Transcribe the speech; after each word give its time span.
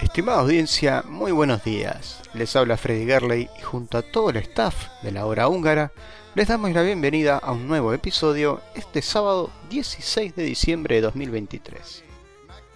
Estimada 0.00 0.40
audiencia, 0.40 1.02
muy 1.08 1.32
buenos 1.32 1.64
días. 1.64 2.20
Les 2.34 2.54
habla 2.54 2.76
Freddy 2.76 3.06
Gerley 3.06 3.48
y 3.58 3.62
junto 3.62 3.96
a 3.96 4.02
todo 4.02 4.28
el 4.28 4.36
staff 4.36 4.88
de 5.02 5.10
la 5.10 5.24
hora 5.24 5.48
húngara 5.48 5.92
les 6.34 6.48
damos 6.48 6.72
la 6.72 6.82
bienvenida 6.82 7.38
a 7.38 7.52
un 7.52 7.66
nuevo 7.66 7.94
episodio 7.94 8.60
este 8.74 9.00
sábado 9.00 9.50
16 9.70 10.36
de 10.36 10.44
diciembre 10.44 10.96
de 10.96 11.00
2023. 11.00 12.11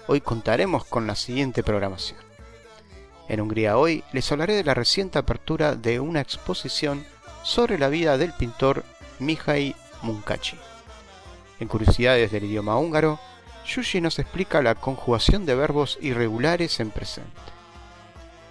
Hoy 0.09 0.21
contaremos 0.21 0.85
con 0.85 1.09
la 1.09 1.17
siguiente 1.17 1.65
programación. 1.65 2.21
En 3.29 3.41
Hungría 3.41 3.77
hoy 3.77 4.05
les 4.13 4.31
hablaré 4.31 4.55
de 4.55 4.63
la 4.63 4.73
reciente 4.73 5.19
apertura 5.19 5.75
de 5.75 5.99
una 5.99 6.21
exposición 6.21 7.05
sobre 7.43 7.77
la 7.77 7.89
vida 7.89 8.17
del 8.17 8.33
pintor 8.33 8.85
Mihai 9.19 9.75
Munkachi. 10.03 10.57
En 11.59 11.67
Curiosidades 11.67 12.31
del 12.31 12.45
idioma 12.45 12.79
húngaro, 12.79 13.19
Yushi 13.67 14.01
nos 14.01 14.21
explica 14.21 14.63
la 14.63 14.77
conjugación 14.77 15.45
de 15.45 15.57
verbos 15.57 15.99
irregulares 16.01 16.79
en 16.79 16.93
presente. 16.93 17.31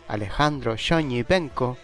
Alejandro 0.09 0.75
Johnny 0.77 1.23
Benko 1.23 1.77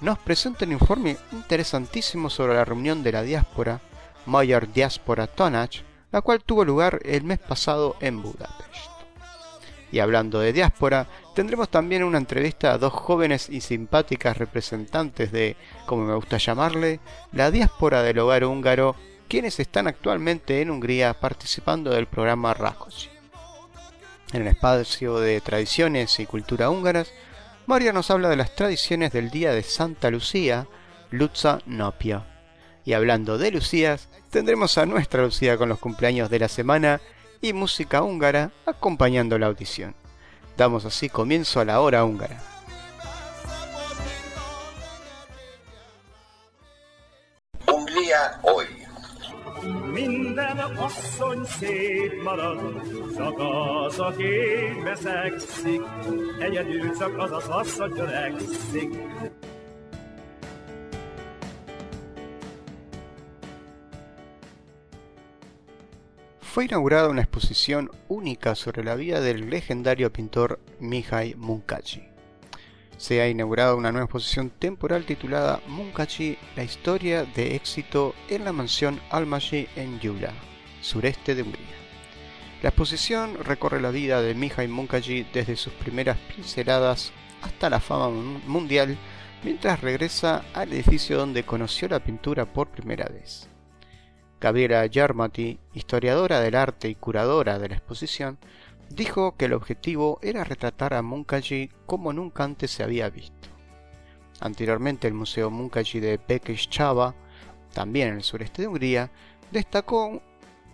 nos 0.00 0.18
presenta 0.18 0.64
un 0.64 0.72
informe 0.72 1.18
interesantísimo 1.32 2.30
sobre 2.30 2.54
la 2.54 2.64
reunión 2.64 3.02
de 3.02 3.12
la 3.12 3.22
diáspora 3.22 3.82
Mayor 4.24 4.72
Diaspora 4.72 5.26
Tonach, 5.26 5.82
la 6.12 6.22
cual 6.22 6.42
tuvo 6.42 6.64
lugar 6.64 7.00
el 7.04 7.24
mes 7.24 7.38
pasado 7.38 7.96
en 8.00 8.22
Budapest. 8.22 8.97
Y 9.90 10.00
hablando 10.00 10.40
de 10.40 10.52
diáspora, 10.52 11.06
tendremos 11.34 11.68
también 11.70 12.04
una 12.04 12.18
entrevista 12.18 12.72
a 12.72 12.78
dos 12.78 12.92
jóvenes 12.92 13.48
y 13.48 13.60
simpáticas 13.60 14.36
representantes 14.36 15.32
de, 15.32 15.56
como 15.86 16.04
me 16.04 16.14
gusta 16.14 16.36
llamarle, 16.38 17.00
la 17.32 17.50
diáspora 17.50 18.02
del 18.02 18.18
hogar 18.18 18.44
húngaro 18.44 18.96
quienes 19.28 19.60
están 19.60 19.86
actualmente 19.86 20.62
en 20.62 20.70
Hungría 20.70 21.14
participando 21.14 21.90
del 21.90 22.06
programa 22.06 22.54
Rakosi. 22.54 23.08
En 24.32 24.42
el 24.42 24.48
espacio 24.48 25.20
de 25.20 25.40
tradiciones 25.40 26.18
y 26.18 26.26
cultura 26.26 26.70
húngaras, 26.70 27.12
María 27.66 27.92
nos 27.92 28.10
habla 28.10 28.28
de 28.30 28.36
las 28.36 28.54
tradiciones 28.54 29.12
del 29.12 29.30
día 29.30 29.52
de 29.52 29.62
Santa 29.62 30.10
Lucía, 30.10 30.66
Luza 31.10 31.60
Nopia. 31.66 32.26
Y 32.84 32.94
hablando 32.94 33.36
de 33.36 33.50
Lucías, 33.50 34.08
tendremos 34.30 34.78
a 34.78 34.86
nuestra 34.86 35.22
Lucía 35.22 35.58
con 35.58 35.68
los 35.68 35.78
cumpleaños 35.78 36.30
de 36.30 36.38
la 36.38 36.48
semana 36.48 37.00
y 37.40 37.52
música 37.52 38.02
húngara 38.02 38.50
acompañando 38.66 39.38
la 39.38 39.46
audición. 39.46 39.94
Damos 40.56 40.84
así 40.84 41.08
comienzo 41.08 41.60
a 41.60 41.64
la 41.64 41.80
hora 41.80 42.04
húngara. 42.04 42.40
Hungría 47.66 48.40
hoy. 48.42 48.66
Fue 66.58 66.64
inaugurada 66.64 67.08
una 67.08 67.22
exposición 67.22 67.88
única 68.08 68.56
sobre 68.56 68.82
la 68.82 68.96
vida 68.96 69.20
del 69.20 69.48
legendario 69.48 70.12
pintor 70.12 70.58
Mihai 70.80 71.36
Munkachi. 71.36 72.02
Se 72.96 73.20
ha 73.20 73.28
inaugurado 73.28 73.76
una 73.76 73.92
nueva 73.92 74.06
exposición 74.06 74.50
temporal 74.50 75.04
titulada 75.04 75.60
Munkachi, 75.68 76.36
la 76.56 76.64
historia 76.64 77.22
de 77.22 77.54
éxito 77.54 78.12
en 78.28 78.44
la 78.44 78.50
mansión 78.50 79.00
Almaty 79.10 79.68
en 79.76 80.00
Yula, 80.00 80.32
sureste 80.80 81.36
de 81.36 81.42
Hungría. 81.42 81.76
La 82.60 82.70
exposición 82.70 83.38
recorre 83.44 83.80
la 83.80 83.92
vida 83.92 84.20
de 84.20 84.34
Mihai 84.34 84.66
Munkachi 84.66 85.28
desde 85.32 85.54
sus 85.54 85.72
primeras 85.74 86.18
pinceladas 86.34 87.12
hasta 87.40 87.70
la 87.70 87.78
fama 87.78 88.08
mundial 88.48 88.98
mientras 89.44 89.80
regresa 89.80 90.44
al 90.54 90.72
edificio 90.72 91.18
donde 91.18 91.44
conoció 91.44 91.86
la 91.86 92.00
pintura 92.00 92.52
por 92.52 92.66
primera 92.66 93.04
vez. 93.04 93.48
Gabriela 94.40 94.86
Yarmati, 94.86 95.58
historiadora 95.74 96.40
del 96.40 96.54
arte 96.54 96.88
y 96.88 96.94
curadora 96.94 97.58
de 97.58 97.68
la 97.68 97.76
exposición, 97.76 98.38
dijo 98.90 99.36
que 99.36 99.46
el 99.46 99.52
objetivo 99.52 100.18
era 100.22 100.44
retratar 100.44 100.94
a 100.94 101.02
Munkaji 101.02 101.70
como 101.86 102.12
nunca 102.12 102.44
antes 102.44 102.70
se 102.70 102.82
había 102.82 103.10
visto. 103.10 103.48
Anteriormente 104.40 105.08
el 105.08 105.14
Museo 105.14 105.50
Munkaji 105.50 106.00
de 106.00 106.20
Chava, 106.70 107.14
también 107.74 108.08
en 108.08 108.14
el 108.16 108.22
sureste 108.22 108.62
de 108.62 108.68
Hungría, 108.68 109.10
destacó 109.50 110.22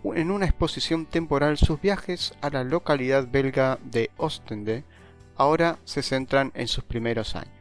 en 0.03 0.29
una 0.29 0.45
exposición 0.45 1.07
temporal 1.07 1.57
sus 1.57 1.81
viajes 1.81 2.33
a 2.41 2.51
la 2.51 2.63
localidad 2.63 3.27
belga 3.27 3.79
de 3.83 4.11
Ostende, 4.17 4.83
ahora 5.35 5.79
se 5.83 6.03
centran 6.03 6.51
en 6.53 6.67
sus 6.67 6.83
primeros 6.83 7.35
años. 7.35 7.54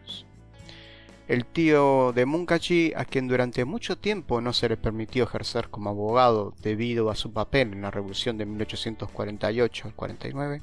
El 1.27 1.47
tío 1.47 2.13
de 2.13 2.27
Munkachi, 2.27 2.93
a 2.95 3.07
quien 3.07 3.29
durante 3.29 3.65
mucho 3.65 3.97
tiempo 3.97 4.43
no 4.43 4.53
se 4.53 4.69
le 4.69 4.77
permitió 4.77 5.25
ejercer 5.25 5.71
como 5.71 5.89
abogado 5.89 6.53
debido 6.61 7.09
a 7.09 7.15
su 7.15 7.33
papel 7.33 7.73
en 7.73 7.81
la 7.81 7.91
revolución 7.91 8.37
de 8.37 8.45
1848 8.45 9.89
al 9.89 9.95
49, 9.95 10.63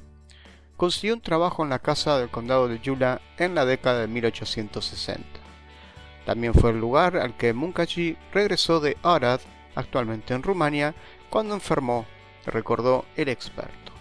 consiguió 0.78 1.16
un 1.16 1.22
trabajo 1.22 1.64
en 1.64 1.72
la 1.72 1.80
casa 1.80 2.20
del 2.20 2.30
condado 2.30 2.68
de 2.68 2.80
Yula 2.80 3.22
en 3.40 3.56
la 3.56 3.66
década 3.66 4.02
de 4.02 4.08
1860. 4.08 5.24
También 6.28 6.54
fue 6.54 6.70
el 6.70 6.80
lugar 6.80 7.18
al 7.18 7.36
que 7.36 7.54
Munkachi 7.54 8.16
regresó 8.32 8.80
de 8.80 8.98
Arad, 9.02 9.42
actualmente 9.74 10.36
en 10.36 10.44
Rumania, 10.44 10.94
cuando 11.32 11.56
enfermó, 11.56 12.06
recordó 12.46 13.06
el 13.16 13.30
experto. 13.30 13.94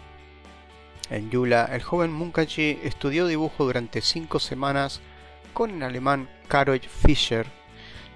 En 1.08 1.30
Yula, 1.30 1.70
el 1.72 1.82
joven 1.82 2.12
Munkachi 2.12 2.80
estudió 2.82 3.26
dibujo 3.26 3.64
durante 3.64 4.02
cinco 4.02 4.38
semanas 4.38 5.00
con 5.52 5.70
el 5.70 5.82
alemán 5.82 6.28
Karol 6.48 6.80
Fischer. 6.80 7.46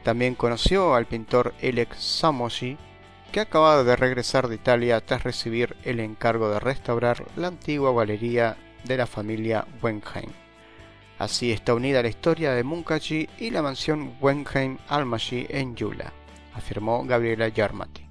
También 0.02 0.34
conoció 0.34 0.94
al 0.94 1.06
pintor 1.06 1.54
Elek 1.60 1.94
Samosi, 1.94 2.76
que 3.32 3.40
acababa 3.40 3.82
de 3.84 3.96
regresar 3.96 4.48
de 4.48 4.54
Italia 4.54 5.00
tras 5.00 5.24
recibir 5.24 5.76
el 5.84 6.00
encargo 6.00 6.50
de 6.50 6.60
restaurar 6.60 7.24
la 7.36 7.48
antigua 7.48 7.92
galería 7.92 8.56
de 8.84 8.96
la 8.96 9.06
familia 9.06 9.66
Wenheim. 9.82 10.30
Así 11.18 11.52
está 11.52 11.74
unida 11.74 12.02
la 12.02 12.08
historia 12.08 12.52
de 12.52 12.64
Munkachi 12.64 13.28
y 13.38 13.50
la 13.50 13.62
mansión 13.62 14.16
Wenheim 14.20 14.78
Almaty 14.88 15.46
en 15.48 15.76
Yula, 15.76 16.12
afirmó 16.54 17.04
Gabriela 17.04 17.48
Yarmati. 17.48 18.04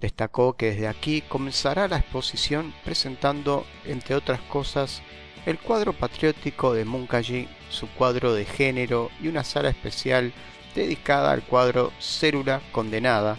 Destacó 0.00 0.54
que 0.56 0.70
desde 0.72 0.88
aquí 0.88 1.22
comenzará 1.22 1.86
la 1.86 1.98
exposición 1.98 2.74
presentando, 2.84 3.64
entre 3.84 4.16
otras 4.16 4.40
cosas, 4.40 5.02
el 5.44 5.58
cuadro 5.58 5.92
patriótico 5.92 6.72
de 6.72 6.84
Munkaji, 6.84 7.48
su 7.68 7.88
cuadro 7.88 8.32
de 8.32 8.44
género 8.44 9.10
y 9.20 9.28
una 9.28 9.42
sala 9.42 9.70
especial 9.70 10.32
dedicada 10.74 11.32
al 11.32 11.42
cuadro 11.42 11.92
Célula 11.98 12.60
Condenada, 12.70 13.36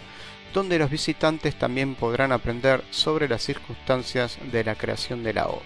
donde 0.52 0.78
los 0.78 0.90
visitantes 0.90 1.58
también 1.58 1.94
podrán 1.94 2.30
aprender 2.30 2.84
sobre 2.90 3.26
las 3.26 3.42
circunstancias 3.42 4.38
de 4.52 4.64
la 4.64 4.74
creación 4.74 5.24
de 5.24 5.32
la 5.32 5.46
obra. 5.46 5.64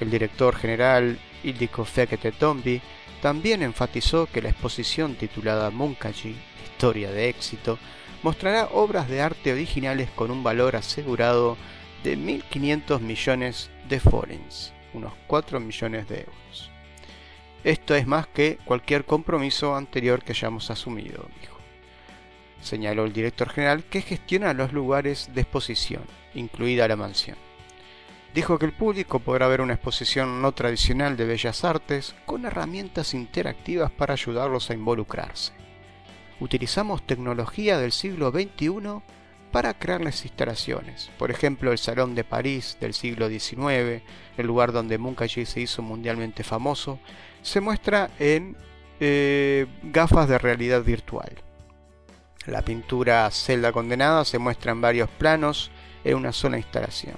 El 0.00 0.10
director 0.10 0.56
general 0.56 1.18
Ildiko 1.44 1.84
Fekete 1.84 2.32
Tombi 2.32 2.82
también 3.22 3.62
enfatizó 3.62 4.26
que 4.26 4.42
la 4.42 4.50
exposición 4.50 5.14
titulada 5.14 5.70
Munkaji, 5.70 6.34
Historia 6.64 7.10
de 7.10 7.28
éxito, 7.28 7.78
mostrará 8.22 8.66
obras 8.72 9.08
de 9.08 9.22
arte 9.22 9.52
originales 9.52 10.10
con 10.10 10.30
un 10.30 10.42
valor 10.42 10.74
asegurado 10.76 11.56
de 12.02 12.18
1.500 12.18 13.00
millones 13.00 13.70
de 13.88 14.00
florins 14.00 14.73
unos 14.94 15.12
4 15.26 15.60
millones 15.60 16.08
de 16.08 16.20
euros. 16.20 16.70
Esto 17.62 17.94
es 17.94 18.06
más 18.06 18.26
que 18.26 18.58
cualquier 18.64 19.04
compromiso 19.04 19.74
anterior 19.74 20.22
que 20.22 20.32
hayamos 20.32 20.70
asumido, 20.70 21.26
dijo. 21.40 21.58
Señaló 22.60 23.04
el 23.04 23.12
director 23.12 23.50
general 23.50 23.84
que 23.84 24.00
gestiona 24.00 24.54
los 24.54 24.72
lugares 24.72 25.30
de 25.34 25.42
exposición, 25.42 26.02
incluida 26.34 26.88
la 26.88 26.96
mansión. 26.96 27.36
Dijo 28.34 28.58
que 28.58 28.66
el 28.66 28.72
público 28.72 29.20
podrá 29.20 29.46
ver 29.46 29.60
una 29.60 29.74
exposición 29.74 30.42
no 30.42 30.52
tradicional 30.52 31.16
de 31.16 31.24
bellas 31.24 31.64
artes 31.64 32.14
con 32.26 32.44
herramientas 32.44 33.14
interactivas 33.14 33.92
para 33.92 34.14
ayudarlos 34.14 34.70
a 34.70 34.74
involucrarse. 34.74 35.52
Utilizamos 36.40 37.06
tecnología 37.06 37.78
del 37.78 37.92
siglo 37.92 38.30
XXI 38.32 39.02
para 39.54 39.72
crear 39.72 40.00
las 40.00 40.24
instalaciones. 40.24 41.12
Por 41.16 41.30
ejemplo, 41.30 41.70
el 41.70 41.78
Salón 41.78 42.16
de 42.16 42.24
París 42.24 42.76
del 42.80 42.92
siglo 42.92 43.28
XIX, 43.28 44.02
el 44.36 44.46
lugar 44.48 44.72
donde 44.72 44.98
Munkachi 44.98 45.46
se 45.46 45.60
hizo 45.60 45.80
mundialmente 45.80 46.42
famoso, 46.42 46.98
se 47.40 47.60
muestra 47.60 48.10
en 48.18 48.56
eh, 48.98 49.66
gafas 49.84 50.28
de 50.28 50.38
realidad 50.38 50.82
virtual. 50.82 51.30
La 52.46 52.62
pintura 52.62 53.30
Celda 53.30 53.70
Condenada 53.70 54.24
se 54.24 54.40
muestra 54.40 54.72
en 54.72 54.80
varios 54.80 55.08
planos 55.08 55.70
en 56.02 56.16
una 56.16 56.32
sola 56.32 56.56
instalación. 56.56 57.14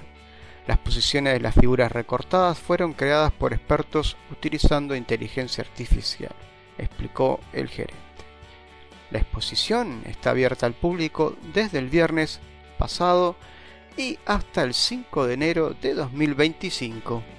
Las 0.67 0.77
posiciones 0.77 1.33
de 1.33 1.39
las 1.39 1.55
figuras 1.55 1.91
recortadas 1.91 2.59
fueron 2.59 2.93
creadas 2.93 3.31
por 3.31 3.51
expertos 3.51 4.15
utilizando 4.29 4.95
inteligencia 4.95 5.63
artificial, 5.63 6.35
explicó 6.77 7.39
el 7.51 7.67
gerente. 7.67 8.06
La 9.11 9.19
exposición 9.19 10.03
está 10.05 10.31
abierta 10.31 10.65
al 10.65 10.73
público 10.73 11.35
desde 11.53 11.79
el 11.79 11.89
viernes 11.89 12.39
pasado 12.77 13.35
y 13.95 14.19
hasta 14.25 14.63
el 14.63 14.73
5 14.73 15.27
de 15.27 15.33
enero 15.33 15.75
de 15.81 15.93
2025. 15.93 17.36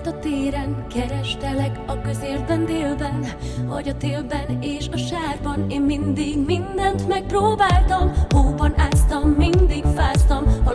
utcán, 0.00 0.06
át 0.06 0.06
a 0.06 0.18
téren 0.18 0.86
Kerestelek 0.88 1.78
a 1.86 2.00
közérben 2.00 2.66
délben 2.66 3.26
Vagy 3.66 3.88
a 3.88 3.96
télben 3.96 4.62
és 4.62 4.88
a 4.92 4.96
sárban. 4.96 5.70
Én 5.70 5.80
mindig 5.80 6.44
mindent 6.46 7.08
megpróbáltam 7.08 8.12
Hóban 8.28 8.74
áztam, 8.76 9.30
mindig 9.30 9.84
fáztam 9.84 10.44
A 10.64 10.72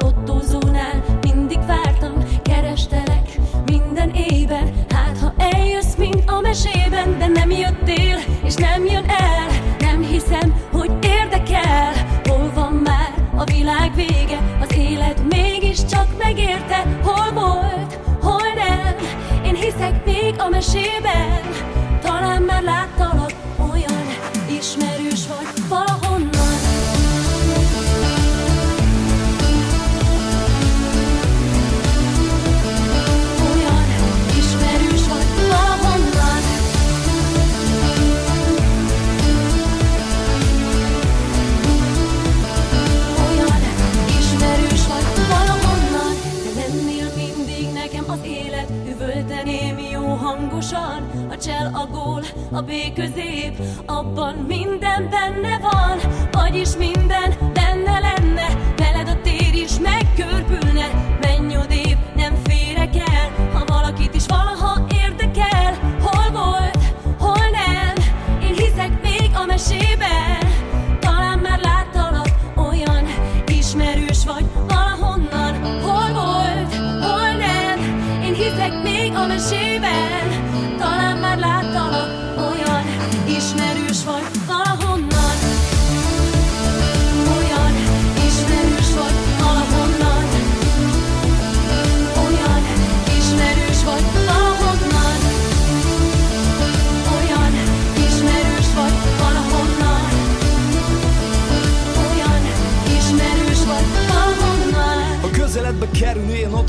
még 20.74 21.06
a 21.06 21.75
a 52.56 52.62
B 52.62 52.72
közép 52.94 53.62
Abban 53.86 54.36
minden 54.48 55.10
benne 55.10 55.60
van 55.60 56.00
Vagyis 56.32 56.76
minden 56.78 57.54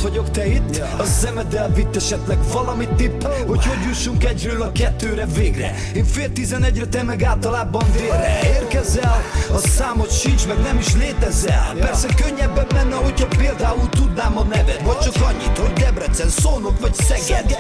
vagyok, 0.09 0.31
te 0.31 0.47
itt? 0.47 0.83
A 0.99 1.05
szemeddel 1.05 1.73
vitt 1.73 1.97
esetleg 1.97 2.39
valami 2.53 2.89
tipp 2.97 3.23
Hogy 3.23 3.67
hogy 3.67 3.83
jussunk 3.87 4.25
egyről 4.25 4.63
a 4.63 4.73
kettőre 4.73 5.27
végre? 5.27 5.75
Én 5.95 6.05
fél 6.05 6.33
tizenegyre, 6.33 6.87
te 6.87 7.03
meg 7.03 7.23
általában 7.23 7.85
délre. 7.93 8.39
Érkezel, 8.43 9.23
a 9.53 9.59
számot 9.59 10.19
sincs, 10.19 10.47
meg 10.47 10.61
nem 10.61 10.79
is 10.79 10.95
létezel. 10.95 11.75
Persze 11.81 12.09
könnyebben 12.23 12.67
menne, 12.75 12.95
hogyha 12.95 13.27
például 13.27 13.89
tudnám 14.17 14.39
a 14.39 14.43
neved 14.43 14.83
Vagy 14.85 14.99
csak 14.99 15.15
annyit, 15.23 15.59
hogy 15.59 15.73
Debrecen, 15.73 16.29
Szolnok 16.29 16.81
vagy 16.81 16.95
Szeged? 16.95 17.57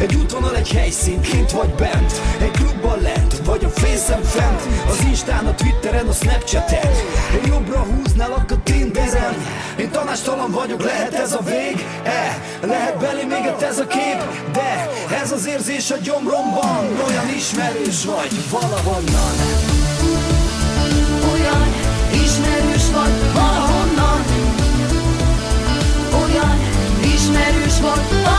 Egy 0.00 0.14
útvonal, 0.14 0.56
egy 0.56 0.72
helyszín, 0.72 1.20
kint 1.20 1.50
vagy 1.50 1.68
bent 1.68 2.20
Egy 2.40 2.50
klubban 2.50 3.00
lent, 3.00 3.38
vagy 3.44 3.64
a 3.64 3.68
fészem 3.68 4.22
fent 4.22 4.62
Az 4.88 5.00
Instán, 5.04 5.46
a 5.46 5.54
Twitteren, 5.54 6.08
a 6.08 6.12
Snapchaten. 6.12 6.90
Én 7.34 7.52
jobbra 7.52 7.78
húználak 7.78 8.50
a 8.50 8.62
Tinderen. 8.62 9.34
Én 9.78 9.90
tanástalan 9.90 10.50
vagyok, 10.50 10.82
lehet 10.82 11.14
ez 11.14 11.32
a 11.32 11.40
vég? 11.42 11.86
E, 12.02 12.38
lehet 12.66 12.98
belé 12.98 13.24
még 13.24 13.52
egy 13.56 13.62
ez 13.62 13.78
a 13.78 13.86
kép? 13.86 14.50
De 14.52 14.90
ez 15.22 15.32
az 15.32 15.46
érzés 15.46 15.90
a 15.90 15.96
gyomromban. 15.96 16.84
Olyan 17.08 17.28
ismerős 17.36 18.04
vagy 18.04 18.50
valahonnan 18.50 19.73
sport. 27.84 28.33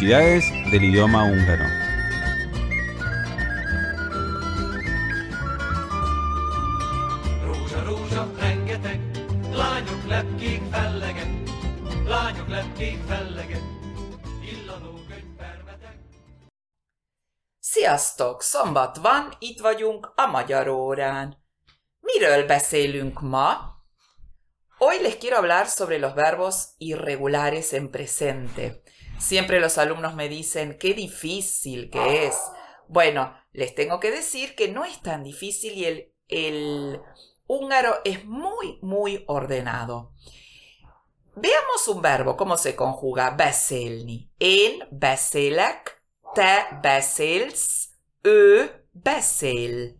Curiosidades 0.00 0.48
del 0.70 0.82
idioma 0.82 1.28
húngaro. 1.28 1.64
Sziasztok! 17.60 18.42
Szombat 18.42 18.96
van, 18.96 19.32
itt 19.38 19.60
vagyunk 19.60 20.12
a 20.14 20.26
magyar 20.26 20.68
órán. 20.68 21.36
Miről 22.00 22.46
beszélünk 22.46 23.20
ma? 23.20 23.78
Hoy 24.78 25.02
les 25.02 25.16
quiero 25.18 25.36
hablar 25.36 25.66
sobre 25.66 25.98
los 25.98 26.14
verbos 26.14 26.54
irregulares 26.78 27.72
en 27.72 27.90
presente. 27.90 28.82
Siempre 29.20 29.60
los 29.60 29.78
alumnos 29.78 30.14
me 30.14 30.28
dicen, 30.28 30.76
qué 30.78 30.94
difícil 30.94 31.90
que 31.90 32.26
es. 32.26 32.36
Bueno, 32.88 33.32
les 33.52 33.74
tengo 33.74 34.00
que 34.00 34.10
decir 34.10 34.56
que 34.56 34.68
no 34.68 34.84
es 34.84 35.00
tan 35.02 35.22
difícil 35.22 35.74
y 35.74 35.84
el, 35.84 36.12
el 36.28 37.00
húngaro 37.46 38.00
es 38.04 38.24
muy, 38.24 38.78
muy 38.82 39.24
ordenado. 39.28 40.12
Veamos 41.36 41.86
un 41.88 42.02
verbo, 42.02 42.36
cómo 42.36 42.56
se 42.56 42.74
conjuga 42.74 43.30
beszélni. 43.30 44.30
Én 44.38 44.86
beszélek, 44.90 46.02
te 46.34 46.80
beszélsz, 46.82 47.88
ő 48.22 48.86
beszél. 48.92 49.96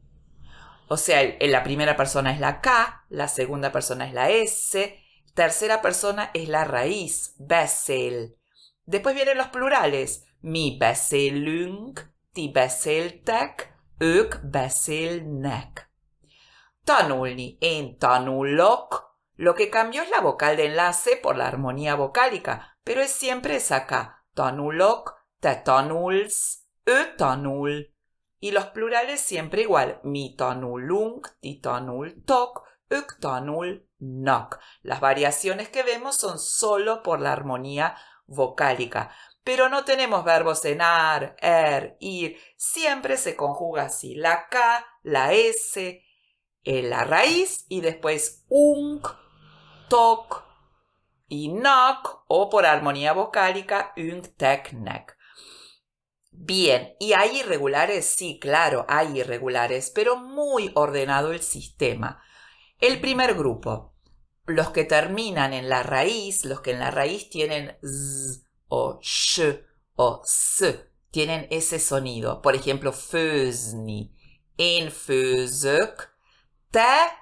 O 0.89 0.97
sea, 0.97 1.37
la 1.41 1.63
primera 1.63 1.95
persona 1.95 2.33
es 2.33 2.41
la 2.41 2.61
K, 2.61 3.05
la 3.11 3.29
segunda 3.29 3.71
persona 3.71 4.07
es 4.07 4.13
la 4.13 4.29
S, 4.31 4.99
tercera 5.35 5.81
persona 5.81 6.31
es 6.35 6.49
la 6.49 6.65
raíz, 6.65 7.35
beszél. 7.39 8.40
Después 8.85 9.15
vienen 9.15 9.37
los 9.37 9.49
plurales. 9.49 10.25
Mi 10.41 10.77
beszélünk, 10.79 12.13
ti 12.33 12.51
beszéltek, 12.51 13.75
ők 13.99 14.35
beszélnek. 14.51 15.91
Tanulni, 16.85 17.57
én 17.61 17.99
tanulok. 17.99 19.09
Lo 19.37 19.55
que 19.55 19.69
cambió 19.69 20.03
es 20.03 20.11
la 20.11 20.21
vocal 20.21 20.57
de 20.57 20.67
enlace 20.67 21.17
por 21.17 21.37
la 21.37 21.47
armonía 21.47 21.95
vocálica, 21.95 22.77
pero 22.83 23.01
es 23.01 23.11
siempre 23.11 23.57
esa 23.57 23.87
K. 23.87 24.25
Tanulok, 24.35 25.15
te 25.41 25.55
tanulsz, 25.65 26.59
ő 26.85 27.15
tanul. 27.17 27.95
Y 28.39 28.51
los 28.53 28.67
plurales 28.67 29.21
siempre 29.21 29.63
igual. 29.63 30.01
Mi 30.03 30.35
tanulunk, 30.35 31.29
ti 31.41 31.61
tanultok, 31.61 32.63
ők 32.89 33.19
tanulnak. 33.19 34.59
Las 34.83 35.01
variaciones 35.01 35.69
que 35.69 35.83
vemos 35.83 36.17
son 36.17 36.39
solo 36.39 37.03
por 37.03 37.21
la 37.21 37.33
armonía 37.33 37.97
vocálica. 38.20 38.20
Pero 39.43 39.69
no 39.69 39.85
tenemos 39.85 40.25
verbos 40.25 40.65
en 40.65 40.81
ar, 40.81 41.37
er, 41.41 41.97
ir. 42.01 42.39
Siempre 42.57 43.17
se 43.17 43.37
conjuga 43.37 43.85
así. 43.85 44.15
La 44.15 44.49
K, 44.49 44.87
la 45.03 45.33
S, 45.33 46.03
eh, 46.63 46.83
la 46.83 47.05
raíz 47.05 47.65
y 47.69 47.81
después 47.81 48.45
unk, 48.49 49.09
tok 49.89 50.45
y 51.29 51.49
nak 51.49 52.07
o 52.27 52.51
por 52.51 52.67
armonía 52.67 53.13
vocálica 53.13 53.93
unk, 53.97 54.37
tek, 54.37 54.73
nek. 54.73 55.17
Bien, 56.31 56.95
¿y 56.99 57.13
hay 57.13 57.41
irregulares? 57.41 58.07
Sí, 58.07 58.39
claro, 58.41 58.87
hay 58.89 59.19
irregulares, 59.19 59.91
pero 59.95 60.17
muy 60.17 60.71
ordenado 60.75 61.33
el 61.33 61.43
sistema. 61.43 62.23
El 62.79 63.01
primer 63.01 63.35
grupo, 63.35 63.90
los 64.55 64.71
que 64.71 64.85
terminan 64.85 65.53
en 65.53 65.69
la 65.69 65.83
raíz, 65.83 66.45
los 66.45 66.61
que 66.61 66.73
en 66.73 66.81
la 66.81 66.91
raíz 66.91 67.31
tienen 67.31 67.77
z 67.83 68.45
o 68.69 69.01
sh 69.03 69.41
o 69.97 70.23
s, 70.25 70.91
tienen 71.11 71.47
ese 71.51 71.79
sonido. 71.79 72.41
Por 72.43 72.55
ejemplo, 72.55 72.93
fözni, 72.93 74.15
en 74.57 74.91
fözök, 74.91 76.11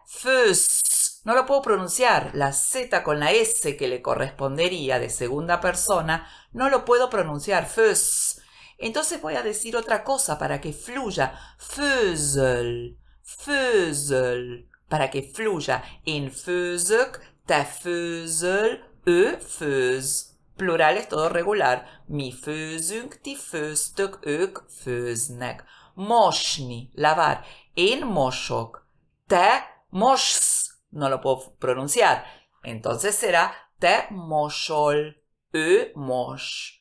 föz. 0.07 1.23
No 1.25 1.35
lo 1.35 1.47
puedo 1.47 1.63
pronunciar. 1.63 2.31
La 2.35 2.53
Z 2.53 3.03
con 3.03 3.21
la 3.21 3.33
S 3.33 3.77
que 3.77 3.89
le 3.89 4.03
correspondería 4.03 4.99
de 4.99 5.11
segunda 5.11 5.61
persona, 5.61 6.29
no 6.53 6.69
lo 6.71 6.85
puedo 6.85 7.11
pronunciar. 7.11 7.67
Föz. 7.67 8.41
Entonces 8.79 9.21
voy 9.21 9.35
a 9.35 9.43
decir 9.43 9.77
otra 9.77 10.05
cosa 10.05 10.39
para 10.39 10.61
que 10.61 10.73
fluya. 10.73 11.39
Fözel, 11.59 12.99
fözel, 13.23 14.68
para 14.89 15.09
que 15.09 15.23
fluya. 15.23 15.83
En 16.05 16.31
fözök, 16.31 17.35
te 17.47 17.65
főzöl, 17.65 18.79
ő 19.05 19.39
főz. 19.39 20.37
Plural 20.57 20.97
es 20.97 21.07
todo 21.07 21.29
regular. 21.29 21.83
Mi 22.07 22.33
főzünk, 22.33 23.21
ti 23.21 23.37
főztök, 23.37 24.19
ők 24.21 24.59
főznek. 24.83 25.65
Mosni, 25.95 26.91
lavar. 26.95 27.41
Én 27.75 28.07
mosok. 28.07 28.87
Te 29.27 29.83
mosz. 29.89 30.71
No 30.89 31.09
lo 31.09 31.19
puedo 31.19 31.51
pronunciar. 31.59 32.23
Entonces 32.63 33.15
será 33.15 33.53
te 33.79 34.07
mosol. 34.11 35.17
Ő 35.51 35.91
mos. 35.95 36.75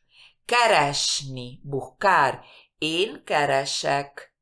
Keresni, 0.46 1.60
buscar. 1.64 2.40
Én 2.78 3.24
keresek. 3.26 4.34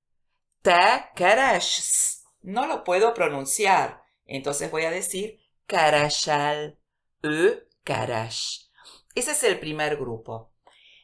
Te 0.62 1.12
keressz. 1.16 2.25
No 2.46 2.68
lo 2.68 2.84
puedo 2.84 3.16
pronunciar. 3.16 4.04
Entonces 4.26 4.70
voy 4.70 4.84
a 4.84 4.92
decir 4.92 5.40
keresel. 5.66 6.78
Ő 7.24 7.68
keres. 7.84 8.70
Ese 9.16 9.32
es 9.32 9.44
el 9.44 9.60
primer 9.60 9.98
grupo. 9.98 10.54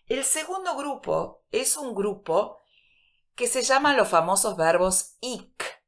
El 0.06 0.24
segundo 0.24 0.76
grupo 0.76 1.44
es 1.52 1.78
un 1.78 1.96
grupo 1.96 2.62
que 3.34 3.48
se 3.48 3.64
llama 3.64 3.96
los 3.96 4.08
famosos 4.08 4.56
verbos 4.56 5.18
ik. 5.20 5.84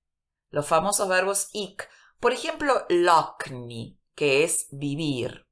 Los 0.49 0.67
famosos 0.67 1.07
verbos 1.07 1.49
ik. 1.53 1.87
Por 2.19 2.33
ejemplo, 2.33 2.85
lakni, 2.89 3.99
que 4.15 4.43
es 4.43 4.67
vivir. 4.71 5.45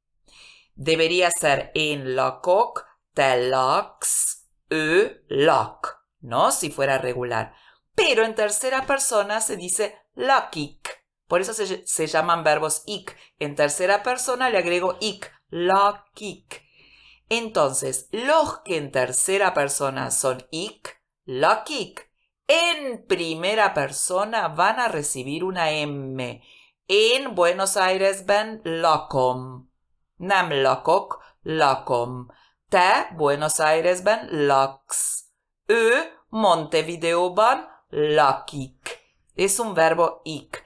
Debería 0.73 1.29
ser 1.29 1.71
en 1.75 2.15
lakok, 2.15 2.87
te 3.13 3.49
laks, 3.49 4.47
ő 4.71 5.23
lak, 5.27 5.99
¿no? 6.21 6.51
Si 6.51 6.71
fuera 6.71 6.97
regular. 6.97 7.53
Pero 7.95 8.23
en 8.23 8.35
tercera 8.35 8.85
persona 8.85 9.41
se 9.41 9.55
dice 9.55 9.97
lakik. 10.15 11.01
Por 11.27 11.41
eso 11.41 11.53
se, 11.53 12.07
llaman 12.07 12.43
verbos 12.43 12.83
ik. 12.85 13.15
En 13.39 13.55
tercera 13.55 14.03
persona 14.03 14.49
le 14.49 14.57
agrego 14.57 14.97
ik, 14.99 15.31
lakik. 15.49 16.63
Entonces, 17.29 18.07
los 18.11 18.59
que 18.65 18.77
en 18.77 18.91
tercera 18.91 19.53
persona 19.53 20.11
son 20.11 20.45
ik, 20.49 21.01
lakik, 21.23 22.11
en 22.47 23.05
primera 23.07 23.73
persona 23.73 24.49
van 24.49 24.79
a 24.79 24.89
recibir 24.89 25.43
una 25.45 25.71
M. 25.71 26.41
En 26.87 27.33
Buenos 27.33 27.77
Aires 27.77 28.25
ben 28.25 28.59
lakom. 28.63 29.69
Nem 30.17 30.51
lakok, 30.51 31.23
lakom. 31.43 32.27
Te 32.69 33.07
Buenos 33.15 33.59
Aires 33.59 34.03
ben 34.03 34.27
laksz. 34.47 35.29
Ő 35.65 36.11
Montevideoban 36.29 37.70
lakik. 37.91 38.99
Es 39.35 39.59
un 39.59 39.73
verbo 39.73 40.21
ik. 40.23 40.63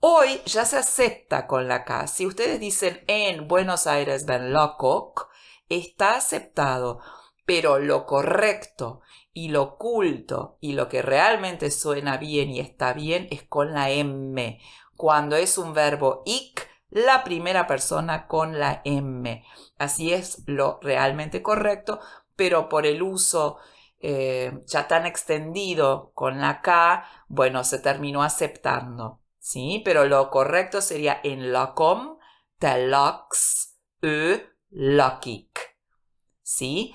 Hoy 0.00 0.40
ya 0.44 0.64
se 0.64 0.76
acepta 0.76 1.46
con 1.46 1.66
la 1.66 1.84
K. 1.84 2.06
Si 2.06 2.26
ustedes 2.26 2.60
dicen 2.60 3.02
en 3.08 3.48
Buenos 3.48 3.86
Aires 3.86 4.26
ben 4.26 4.52
lakok, 4.52 5.28
está 5.68 6.16
aceptado. 6.16 7.00
Pero 7.44 7.78
lo 7.78 8.06
correcto 8.06 9.00
y 9.32 9.48
lo 9.48 9.62
oculto 9.62 10.58
y 10.60 10.74
lo 10.74 10.88
que 10.88 11.02
realmente 11.02 11.70
suena 11.70 12.18
bien 12.18 12.50
y 12.50 12.60
está 12.60 12.92
bien 12.92 13.28
es 13.30 13.42
con 13.44 13.72
la 13.72 13.90
M. 13.90 14.60
Cuando 14.96 15.36
es 15.36 15.58
un 15.58 15.72
verbo 15.72 16.22
ik, 16.26 16.68
la 16.90 17.24
primera 17.24 17.66
persona 17.66 18.26
con 18.26 18.58
la 18.58 18.82
M. 18.84 19.44
Así 19.78 20.12
es 20.12 20.42
lo 20.46 20.78
realmente 20.82 21.42
correcto, 21.42 22.00
pero 22.36 22.68
por 22.68 22.86
el 22.86 23.02
uso 23.02 23.58
eh, 24.00 24.62
ya 24.66 24.86
tan 24.86 25.06
extendido 25.06 26.12
con 26.14 26.40
la 26.40 26.60
K, 26.60 27.04
bueno, 27.28 27.64
se 27.64 27.78
terminó 27.78 28.22
aceptando. 28.22 29.20
¿Sí? 29.38 29.82
Pero 29.84 30.04
lo 30.04 30.30
correcto 30.30 30.80
sería 30.80 31.20
en 31.22 31.52
locom, 31.52 32.18
te 32.58 32.86
lox, 32.86 33.78
ö, 34.02 34.38
lokik. 34.70 35.58
¿Sí? 36.42 36.94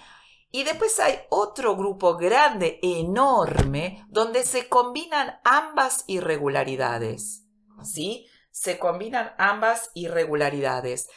Y 0.51 0.63
después 0.63 0.99
hay 0.99 1.19
otro 1.29 1.75
grupo 1.75 2.15
grande, 2.15 2.79
enorme, 2.83 4.05
donde 4.09 4.43
se 4.43 4.69
combinan 4.69 5.39
ambas 5.43 6.03
irregularidades. 6.07 7.45
¿Sí? 7.81 8.27
Se 8.51 8.77
combinan 8.77 9.33
ambas 9.39 9.89
irregularidades. 9.95 11.09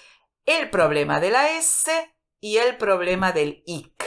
El 0.46 0.70
problema 0.70 1.20
de 1.20 1.30
la 1.30 1.50
S 1.58 1.90
y 2.40 2.56
el 2.56 2.78
problema 2.78 3.32
del 3.32 3.62
IC. 3.66 4.05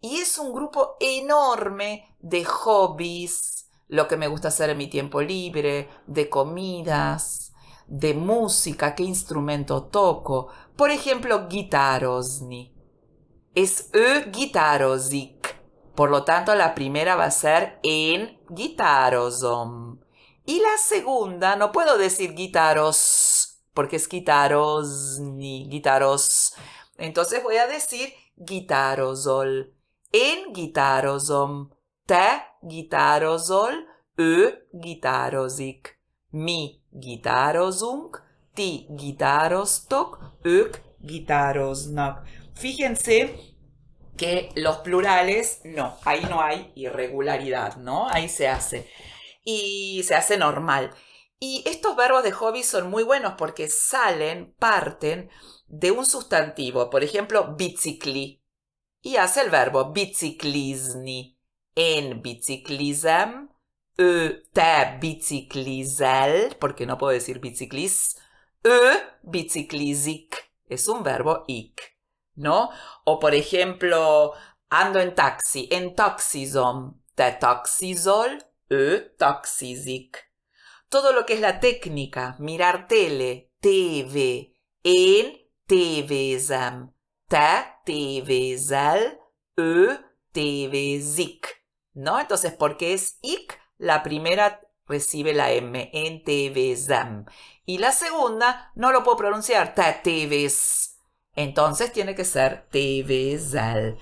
Y 0.00 0.16
es 0.18 0.38
un 0.38 0.52
grupo 0.52 0.96
enorme 1.00 2.16
de 2.20 2.44
hobbies, 2.44 3.68
lo 3.88 4.06
que 4.06 4.16
me 4.16 4.28
gusta 4.28 4.48
hacer 4.48 4.70
en 4.70 4.78
mi 4.78 4.88
tiempo 4.88 5.20
libre, 5.20 5.88
de 6.06 6.28
comidas, 6.28 7.52
de 7.86 8.14
música, 8.14 8.94
qué 8.94 9.02
instrumento 9.02 9.84
toco. 9.84 10.48
Por 10.76 10.90
ejemplo, 10.90 11.48
guitarosni 11.48 12.78
es 13.54 13.90
ö 13.92 14.30
guitarozik. 14.30 15.56
Por 15.96 16.10
lo 16.10 16.22
tanto, 16.22 16.54
la 16.54 16.76
primera 16.76 17.16
va 17.16 17.24
a 17.24 17.30
ser 17.32 17.80
en 17.82 18.38
guitarozom. 18.48 19.98
Y 20.44 20.60
la 20.60 20.78
segunda, 20.78 21.56
no 21.56 21.72
puedo 21.72 21.98
decir 21.98 22.34
guitaros, 22.34 23.58
porque 23.74 23.96
es 23.96 24.08
guitaros 24.08 25.18
ni 25.18 25.68
guitaros. 25.68 26.54
Entonces 26.98 27.42
voy 27.42 27.56
a 27.56 27.66
decir 27.66 28.14
guitarozol. 28.36 29.74
En 30.10 30.52
guitarozom. 30.52 31.68
Te 32.04 32.56
gitározol, 32.68 33.72
ő 34.14 34.68
gitározik. 34.80 36.00
Mi 36.30 36.80
gitározunk, 37.00 38.22
ti 38.54 38.86
gitároztok, 38.96 40.18
ők 40.42 40.76
gitároznak. 41.06 42.22
Fíjense 42.54 43.34
que 44.16 44.50
los 44.54 44.76
plurales, 44.78 45.60
no, 45.62 45.96
ahí 46.04 46.24
no 46.28 46.40
hay 46.40 46.72
irregularidad, 46.74 47.76
¿no? 47.76 48.08
Ahí 48.08 48.28
se 48.28 48.48
hace. 48.48 48.88
Y 49.44 50.02
se 50.04 50.14
hace 50.14 50.36
normal. 50.36 50.90
Y 51.38 51.62
estos 51.66 51.94
verbos 51.94 52.22
de 52.24 52.32
hobby 52.32 52.62
son 52.62 52.90
muy 52.90 53.04
buenos 53.04 53.34
porque 53.38 53.68
salen, 53.68 54.54
parten 54.58 55.30
de 55.68 55.90
un 55.92 56.04
sustantivo. 56.04 56.90
Por 56.90 57.04
ejemplo, 57.04 57.54
bicicli. 57.56 58.37
Y 59.02 59.16
hace 59.16 59.42
el 59.42 59.50
verbo 59.50 59.92
biciclizni. 59.92 61.36
En 61.74 62.22
biciclizem, 62.22 63.48
ö 63.98 64.42
te 64.52 64.98
biciclizel, 65.00 66.56
porque 66.58 66.86
no 66.86 66.98
puedo 66.98 67.12
decir 67.12 67.38
biciclis, 67.38 68.16
ö 68.64 68.96
biciclizik. 69.22 70.36
Es 70.66 70.88
un 70.88 71.02
verbo 71.02 71.44
ik. 71.46 71.98
¿no? 72.38 72.70
O 73.04 73.18
por 73.18 73.34
ejemplo, 73.34 74.32
ando 74.70 75.00
en 75.00 75.14
taxi, 75.14 75.68
en 75.70 75.94
taxizom, 75.94 77.00
te 77.14 77.32
taxizol, 77.32 78.38
ö 78.70 79.14
taxizik. 79.18 80.16
Todo 80.88 81.12
lo 81.12 81.26
que 81.26 81.34
es 81.34 81.40
la 81.40 81.60
técnica, 81.60 82.36
mirar 82.38 82.86
tele, 82.88 83.52
TV, 83.60 84.54
en 84.82 85.36
tévézem, 85.66 86.92
te 87.28 87.64
tévézel, 87.84 89.18
ö 89.54 89.94
tévézik. 90.32 91.46
¿No? 91.92 92.18
Entonces, 92.18 92.52
porque 92.52 92.92
es 92.92 93.18
ik, 93.22 93.58
la 93.76 94.02
primera 94.02 94.60
recibe 94.86 95.34
la 95.34 95.50
M, 95.52 95.90
en 95.92 96.22
tévézem. 96.24 97.24
Y 97.64 97.78
la 97.78 97.92
segunda 97.92 98.72
no 98.74 98.92
lo 98.92 99.02
puedo 99.02 99.16
pronunciar, 99.16 99.74
te 99.74 100.00
tévés 100.02 100.88
entonces 101.38 101.92
tiene 101.92 102.16
que 102.16 102.24
ser 102.24 102.66
tevezel. 102.68 103.96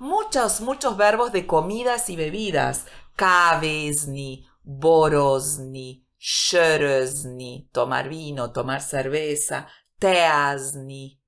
Muchos, 0.00 0.60
muchos 0.60 0.96
verbos 0.96 1.30
de 1.30 1.46
comidas 1.46 2.10
y 2.10 2.16
bebidas. 2.16 2.84
Kavezni, 3.14 4.44
borozni, 4.64 6.04
shörözni, 6.18 7.68
tomar 7.70 8.08
vino, 8.08 8.50
tomar 8.50 8.82
cerveza, 8.82 9.68
teazni, 10.00 11.19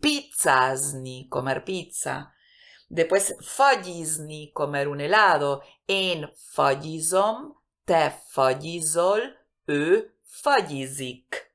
pizzazni, 0.00 1.26
comer 1.28 1.62
pizza. 1.62 2.32
Después 2.88 3.34
fagyizni, 3.40 4.52
comer 4.52 4.88
un 4.88 5.00
helado. 5.00 5.62
En 5.86 6.30
fagyizom, 6.34 7.54
te 7.84 8.10
fagyizol, 8.30 9.20
ő 9.66 10.14
fagyizik. 10.22 11.46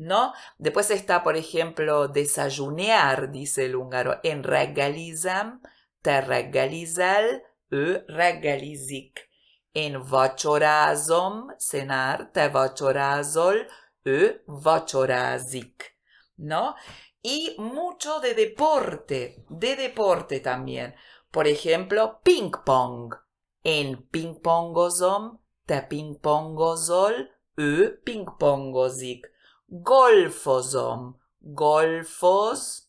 ¿no? 0.00 0.32
Después 0.56 0.90
está, 0.90 1.22
por 1.22 1.36
ejemplo, 1.36 2.08
desayunear, 2.08 3.30
dice 3.30 3.66
el 3.66 3.76
húngaro, 3.76 4.18
en 4.22 4.42
reggelizem, 4.42 5.60
te 6.00 6.20
reggelizel, 6.22 7.42
ő 7.68 8.04
reggelizik. 8.08 9.28
En 9.72 10.02
vacsorázom, 10.02 11.54
cenar, 11.58 12.30
te 12.32 12.48
vacsorázol, 12.48 13.66
ő 14.02 14.42
vacsorázik, 14.46 15.96
¿no? 16.34 16.74
Y 17.22 17.54
mucho 17.58 18.20
de 18.20 18.34
deporte, 18.34 19.44
de 19.48 19.76
deporte 19.76 20.40
también. 20.40 20.94
Por 21.30 21.46
ejemplo, 21.46 22.20
ping 22.22 22.50
pong. 22.64 23.14
En 23.62 24.08
ping 24.08 24.40
pongozom, 24.40 25.38
te 25.66 25.82
ping 25.82 26.18
pongozol, 26.18 27.28
ő 27.56 28.00
ping 28.02 28.26
pongozik 28.38 29.30
golfozom, 29.70 31.14
golfoz, 31.38 32.88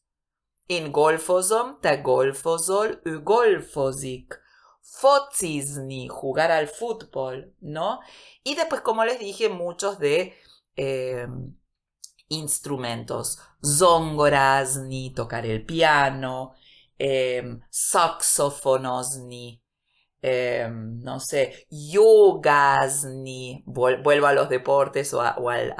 én 0.67 0.91
golfozom, 0.91 1.79
te 1.79 1.97
golfozol, 1.97 2.99
ő 3.03 3.19
golfozik. 3.23 4.39
Jugar 6.07 6.51
al 6.51 6.67
fútbol, 6.67 7.53
¿no? 7.59 7.99
Y 8.43 8.55
después, 8.55 8.81
como 8.81 9.05
les 9.05 9.19
dije, 9.19 9.47
muchos 9.47 9.99
de 9.99 10.33
eh, 10.75 11.27
instrumentos. 12.31 13.39
Zongorazni, 13.63 15.13
tocar 15.13 15.45
el 15.45 15.65
piano, 15.65 16.53
eh, 16.97 17.43
no 20.69 21.19
sé, 21.19 21.67
yogasni, 21.69 23.63
vuelvo 23.65 24.27
a 24.27 24.33
los 24.33 24.49
deportes 24.49 25.13
o, 25.13 25.21
al, 25.21 25.73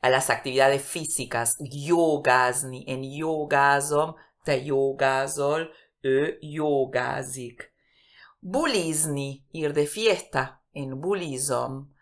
a 0.00 0.10
las 0.10 0.30
actividades 0.30 0.82
físicas, 0.82 1.56
yogasni, 1.60 2.84
en 2.86 3.02
yogasom, 3.02 4.14
te 4.44 4.64
yogazol, 4.64 5.72
ő 6.02 6.38
yogazik. 6.40 7.72
Bulizni, 8.40 9.44
ir 9.52 9.72
de 9.72 9.86
fiesta, 9.86 10.62
en 10.72 11.00
bulizom. 11.00 11.92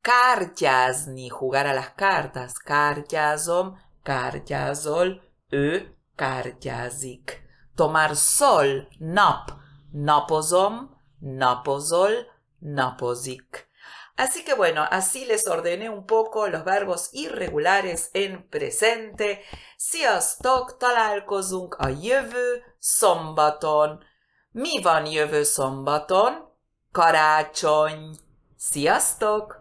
Kártyázni, 0.00 1.26
jugar 1.26 1.66
a 1.66 1.72
las 1.72 1.92
cartas, 1.96 2.52
kártyázom, 2.64 3.78
kártyázol, 4.02 5.22
ő 5.48 5.96
kártyázik. 6.16 7.42
Tomar 7.74 8.16
sol, 8.16 8.88
nap, 8.98 9.50
napozom, 9.92 10.96
napozol, 11.18 12.12
napozik. 12.58 13.68
Así 14.16 14.44
que 14.44 14.54
bueno, 14.54 14.86
así 14.90 15.24
les 15.24 15.46
ordené 15.46 15.88
un 15.88 16.04
poco 16.04 16.46
los 16.46 16.62
verbos 16.62 17.08
irregulares 17.12 18.10
en 18.12 18.48
presente. 18.48 19.38
Sziasztok, 19.76 20.76
találkozunk 20.76 21.74
a 21.74 21.88
jövő 21.88 22.62
szombaton. 22.78 24.04
Mi 24.52 24.82
van 24.82 25.06
jövő 25.06 25.42
szombaton? 25.42 26.48
Karácsony. 26.92 28.16
Sziasztok! 28.56 29.59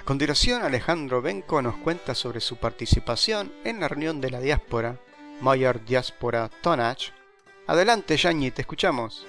A 0.00 0.02
continuación, 0.02 0.62
Alejandro 0.62 1.20
Benco 1.20 1.60
nos 1.60 1.76
cuenta 1.76 2.14
sobre 2.14 2.40
su 2.40 2.56
participación 2.56 3.52
en 3.64 3.80
la 3.80 3.86
reunión 3.86 4.22
de 4.22 4.30
la 4.30 4.40
diáspora, 4.40 4.98
Mayor 5.42 5.84
Diáspora 5.84 6.50
Tonach, 6.62 7.10
Adelante, 7.66 8.16
Yañi, 8.16 8.50
te 8.50 8.62
escuchamos. 8.62 9.26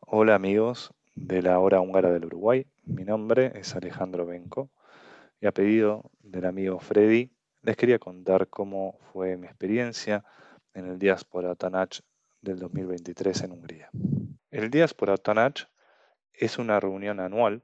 Hola 0.00 0.34
amigos 0.34 0.92
de 1.14 1.42
la 1.42 1.60
hora 1.60 1.80
húngara 1.80 2.10
del 2.10 2.24
Uruguay, 2.24 2.66
mi 2.82 3.04
nombre 3.04 3.52
es 3.54 3.76
Alejandro 3.76 4.26
Benco 4.26 4.68
y 5.40 5.46
a 5.46 5.52
pedido 5.52 6.10
del 6.18 6.46
amigo 6.46 6.80
Freddy 6.80 7.30
les 7.62 7.76
quería 7.76 8.00
contar 8.00 8.48
cómo 8.48 8.98
fue 9.12 9.36
mi 9.36 9.46
experiencia 9.46 10.24
en 10.74 10.86
el 10.86 10.98
Diáspora 10.98 11.54
Tanach 11.54 12.00
del 12.40 12.58
2023 12.58 13.42
en 13.42 13.52
Hungría. 13.52 13.90
El 14.50 14.70
Diáspora 14.70 15.18
Tanach 15.18 15.68
es 16.32 16.58
una 16.58 16.80
reunión 16.80 17.20
anual 17.20 17.62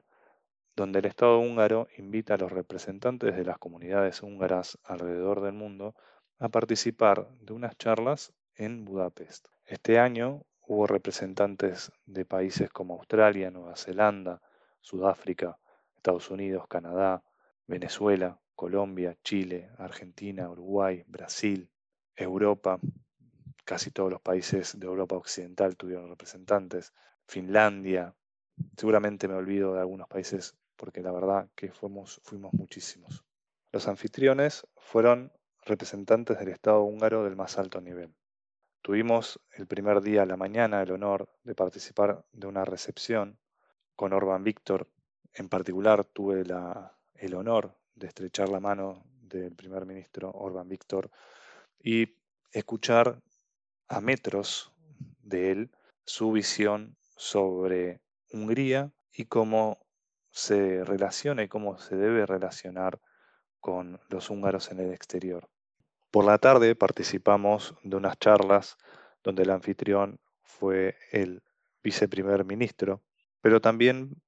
donde 0.80 1.00
el 1.00 1.04
Estado 1.04 1.38
húngaro 1.38 1.88
invita 1.98 2.32
a 2.32 2.38
los 2.38 2.50
representantes 2.50 3.36
de 3.36 3.44
las 3.44 3.58
comunidades 3.58 4.22
húngaras 4.22 4.78
alrededor 4.82 5.42
del 5.42 5.52
mundo 5.52 5.94
a 6.38 6.48
participar 6.48 7.28
de 7.42 7.52
unas 7.52 7.76
charlas 7.76 8.32
en 8.54 8.86
Budapest. 8.86 9.46
Este 9.66 9.98
año 9.98 10.46
hubo 10.66 10.86
representantes 10.86 11.92
de 12.06 12.24
países 12.24 12.70
como 12.70 12.94
Australia, 12.94 13.50
Nueva 13.50 13.76
Zelanda, 13.76 14.40
Sudáfrica, 14.80 15.58
Estados 15.96 16.30
Unidos, 16.30 16.66
Canadá, 16.66 17.22
Venezuela, 17.66 18.40
Colombia, 18.56 19.18
Chile, 19.22 19.68
Argentina, 19.76 20.48
Uruguay, 20.48 21.04
Brasil, 21.06 21.70
Europa, 22.16 22.80
casi 23.66 23.90
todos 23.90 24.10
los 24.10 24.22
países 24.22 24.80
de 24.80 24.86
Europa 24.86 25.14
Occidental 25.16 25.76
tuvieron 25.76 26.08
representantes, 26.08 26.94
Finlandia, 27.26 28.14
seguramente 28.78 29.28
me 29.28 29.34
olvido 29.34 29.74
de 29.74 29.80
algunos 29.80 30.08
países 30.08 30.56
porque 30.80 31.02
la 31.02 31.12
verdad 31.12 31.50
que 31.54 31.70
fuimos, 31.72 32.22
fuimos 32.24 32.54
muchísimos. 32.54 33.22
Los 33.70 33.86
anfitriones 33.86 34.66
fueron 34.78 35.30
representantes 35.66 36.38
del 36.38 36.48
Estado 36.48 36.80
húngaro 36.80 37.22
del 37.22 37.36
más 37.36 37.58
alto 37.58 37.82
nivel. 37.82 38.14
Tuvimos 38.80 39.38
el 39.52 39.66
primer 39.66 40.00
día 40.00 40.24
la 40.24 40.38
mañana 40.38 40.80
el 40.80 40.92
honor 40.92 41.28
de 41.44 41.54
participar 41.54 42.24
de 42.32 42.46
una 42.46 42.64
recepción 42.64 43.38
con 43.94 44.14
Orban 44.14 44.42
Víctor. 44.42 44.88
En 45.34 45.50
particular 45.50 46.06
tuve 46.06 46.44
el 47.14 47.34
honor 47.34 47.76
de 47.94 48.06
estrechar 48.06 48.48
la 48.48 48.60
mano 48.60 49.04
del 49.20 49.54
primer 49.54 49.84
ministro 49.84 50.32
Orban 50.32 50.66
Víctor 50.66 51.10
y 51.78 52.16
escuchar 52.52 53.20
a 53.86 54.00
metros 54.00 54.72
de 55.20 55.50
él 55.50 55.70
su 56.06 56.32
visión 56.32 56.96
sobre 57.18 58.00
Hungría 58.32 58.94
y 59.12 59.26
cómo 59.26 59.89
se 60.30 60.84
relaciona 60.84 61.42
y 61.42 61.48
cómo 61.48 61.78
se 61.78 61.96
debe 61.96 62.26
relacionar 62.26 63.00
con 63.60 64.00
los 64.08 64.30
húngaros 64.30 64.70
en 64.70 64.80
el 64.80 64.92
exterior. 64.92 65.48
Por 66.10 66.24
la 66.24 66.38
tarde 66.38 66.74
participamos 66.74 67.74
de 67.82 67.96
unas 67.96 68.18
charlas 68.18 68.76
donde 69.22 69.42
el 69.42 69.50
anfitrión 69.50 70.18
fue 70.42 70.96
el 71.12 71.42
viceprimer 71.82 72.44
ministro, 72.44 73.02
pero 73.40 73.60
también 73.60 74.20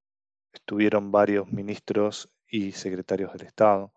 estuvieron 0.52 1.10
varios 1.10 1.50
ministros 1.50 2.30
y 2.46 2.72
secretarios 2.72 3.32
del 3.32 3.46
Estado, 3.46 3.92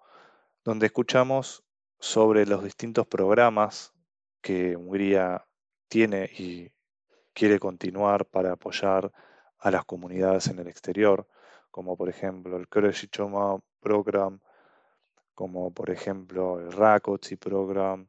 donde 0.63 0.87
escuchamos 0.87 1.63
sobre 1.99 2.45
los 2.45 2.63
distintos 2.63 3.05
programas 3.07 3.93
que 4.41 4.75
Hungría 4.75 5.45
tiene 5.87 6.25
y 6.25 6.71
quiere 7.33 7.59
continuar 7.59 8.25
para 8.25 8.53
apoyar 8.53 9.11
a 9.59 9.71
las 9.71 9.85
comunidades 9.85 10.47
en 10.47 10.59
el 10.59 10.67
exterior, 10.67 11.27
como 11.75 11.97
por 11.97 12.07
ejemplo 12.07 12.55
el 12.55 12.69
Kresichoma 12.69 13.59
Program, 13.81 14.39
como 15.33 15.73
por 15.73 15.89
ejemplo 15.89 16.57
el 16.57 16.71
Rakoczy 16.71 17.35
Program, 17.35 18.07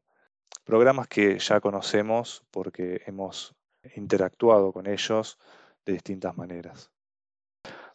programas 0.62 1.09
que 1.09 1.40
ya 1.40 1.61
conocemos 1.61 2.44
porque 2.52 3.02
hemos 3.07 3.57
interactuado 3.96 4.72
con 4.72 4.87
ellos 4.87 5.37
de 5.85 5.94
distintas 5.94 6.37
maneras. 6.37 6.92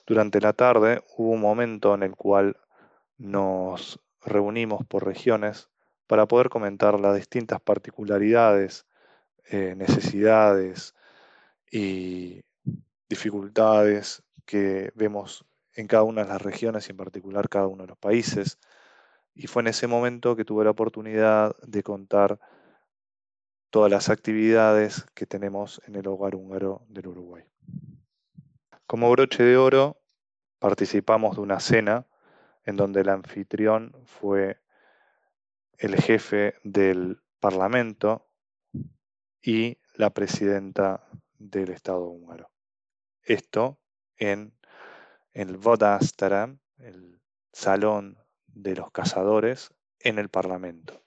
Durante 0.05 0.41
la 0.41 0.51
tarde 0.51 1.05
hubo 1.15 1.29
un 1.29 1.39
momento 1.39 1.95
en 1.95 2.03
el 2.03 2.17
cual 2.17 2.57
nos 3.17 3.97
reunimos 4.25 4.85
por 4.85 5.05
regiones 5.05 5.69
para 6.05 6.25
poder 6.25 6.49
comentar 6.49 6.99
las 6.99 7.15
distintas 7.15 7.61
particularidades, 7.61 8.85
eh, 9.45 9.73
necesidades 9.77 10.95
y 11.71 12.41
dificultades 13.07 14.21
que 14.45 14.91
vemos 14.95 15.45
en 15.75 15.87
cada 15.87 16.03
una 16.03 16.23
de 16.23 16.29
las 16.29 16.41
regiones 16.41 16.87
y 16.87 16.91
en 16.91 16.97
particular 16.97 17.49
cada 17.49 17.67
uno 17.67 17.83
de 17.83 17.89
los 17.89 17.97
países. 17.97 18.59
Y 19.33 19.47
fue 19.47 19.61
en 19.61 19.67
ese 19.67 19.87
momento 19.87 20.35
que 20.35 20.45
tuve 20.45 20.63
la 20.63 20.71
oportunidad 20.71 21.55
de 21.61 21.83
contar 21.83 22.39
todas 23.69 23.89
las 23.89 24.09
actividades 24.09 25.05
que 25.13 25.25
tenemos 25.25 25.81
en 25.87 25.95
el 25.95 26.07
hogar 26.07 26.35
húngaro 26.35 26.85
del 26.89 27.07
Uruguay. 27.07 27.45
Como 28.85 29.09
broche 29.09 29.43
de 29.43 29.55
oro, 29.55 30.01
participamos 30.59 31.37
de 31.37 31.41
una 31.41 31.59
cena 31.61 32.05
en 32.65 32.75
donde 32.75 33.01
el 33.01 33.09
anfitrión 33.09 33.95
fue 34.05 34.61
el 35.77 35.95
jefe 35.95 36.55
del 36.63 37.21
Parlamento 37.39 38.27
y 39.41 39.79
la 39.95 40.11
presidenta 40.11 41.07
del 41.39 41.69
Estado 41.69 42.05
húngaro. 42.05 42.51
Esto 43.23 43.79
en 44.17 44.53
el 45.33 45.57
Vodastaram, 45.57 46.59
el 46.77 47.21
salón 47.53 48.17
de 48.47 48.75
los 48.75 48.91
cazadores, 48.91 49.73
en 49.99 50.19
el 50.19 50.29
Parlamento. 50.29 51.01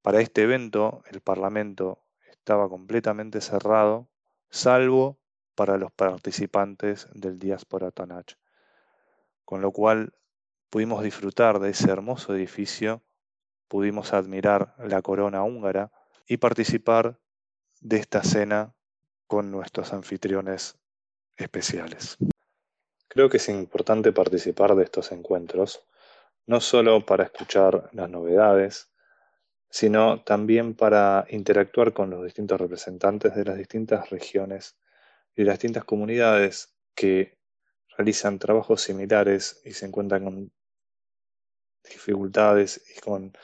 Para 0.00 0.20
este 0.20 0.42
evento, 0.42 1.02
el 1.10 1.20
Parlamento 1.20 2.04
estaba 2.30 2.68
completamente 2.68 3.40
cerrado, 3.40 4.08
salvo 4.50 5.18
para 5.54 5.76
los 5.76 5.92
participantes 5.92 7.08
del 7.12 7.38
Diaspora 7.38 7.90
Tanach, 7.90 8.34
con 9.44 9.60
lo 9.60 9.70
cual 9.70 10.14
pudimos 10.70 11.02
disfrutar 11.02 11.58
de 11.60 11.70
ese 11.70 11.90
hermoso 11.90 12.34
edificio, 12.34 13.02
pudimos 13.68 14.12
admirar 14.12 14.74
la 14.78 15.02
corona 15.02 15.44
húngara 15.44 15.92
y 16.26 16.38
participar 16.38 17.18
de 17.80 17.98
esta 17.98 18.22
cena 18.22 18.74
con 19.26 19.50
nuestros 19.50 19.92
anfitriones 19.92 20.78
especiales. 21.36 22.18
Creo 23.12 23.28
que 23.28 23.36
es 23.36 23.48
importante 23.50 24.10
participar 24.10 24.74
de 24.74 24.84
estos 24.84 25.12
encuentros, 25.12 25.84
no 26.46 26.62
solo 26.62 27.04
para 27.04 27.24
escuchar 27.24 27.90
las 27.92 28.08
novedades, 28.08 28.90
sino 29.68 30.22
también 30.24 30.74
para 30.74 31.26
interactuar 31.28 31.92
con 31.92 32.08
los 32.08 32.24
distintos 32.24 32.58
representantes 32.58 33.34
de 33.34 33.44
las 33.44 33.58
distintas 33.58 34.08
regiones 34.08 34.78
y 35.36 35.44
las 35.44 35.56
distintas 35.56 35.84
comunidades 35.84 36.74
que 36.94 37.36
realizan 37.98 38.38
trabajos 38.38 38.80
similares 38.80 39.60
y 39.62 39.74
se 39.74 39.84
encuentran 39.84 40.24
con 40.24 40.50
dificultades 41.84 42.82
y 42.96 43.00
con 43.00 43.34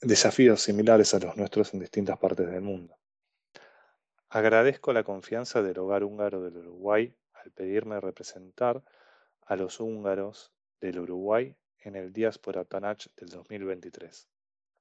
desafíos 0.00 0.62
similares 0.62 1.12
a 1.12 1.18
los 1.18 1.36
nuestros 1.36 1.74
en 1.74 1.80
distintas 1.80 2.18
partes 2.18 2.48
del 2.48 2.60
mundo. 2.60 2.96
Agradezco 4.28 4.92
la 4.92 5.02
confianza 5.02 5.60
del 5.60 5.76
Hogar 5.76 6.04
Húngaro 6.04 6.40
del 6.40 6.58
Uruguay 6.58 7.12
pedirme 7.50 8.00
representar 8.00 8.82
a 9.42 9.56
los 9.56 9.80
húngaros 9.80 10.52
del 10.80 11.00
Uruguay 11.00 11.56
en 11.78 11.96
el 11.96 12.12
Diaspora 12.12 12.64
Tanach 12.64 13.06
del 13.16 13.28
2023. 13.28 14.28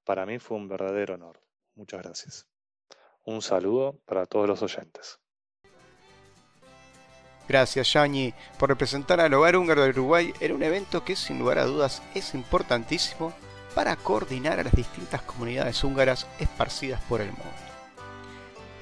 Para 0.03 0.25
mí 0.25 0.39
fue 0.39 0.57
un 0.57 0.67
verdadero 0.67 1.15
honor. 1.15 1.41
Muchas 1.75 2.01
gracias. 2.03 2.47
Un 3.23 3.41
saludo 3.41 3.99
para 4.05 4.25
todos 4.25 4.47
los 4.47 4.61
oyentes. 4.61 5.19
Gracias, 7.47 7.93
Yani, 7.93 8.33
por 8.57 8.69
representar 8.69 9.19
al 9.19 9.33
Hogar 9.33 9.55
Húngaro 9.55 9.83
de 9.83 9.89
Uruguay 9.89 10.33
en 10.39 10.51
un 10.51 10.63
evento 10.63 11.05
que 11.05 11.15
sin 11.15 11.39
lugar 11.39 11.59
a 11.59 11.65
dudas 11.65 12.01
es 12.15 12.33
importantísimo 12.33 13.33
para 13.75 13.95
coordinar 13.95 14.59
a 14.59 14.63
las 14.63 14.75
distintas 14.75 15.21
comunidades 15.21 15.83
húngaras 15.83 16.27
esparcidas 16.39 17.03
por 17.03 17.21
el 17.21 17.27
mundo. 17.27 17.43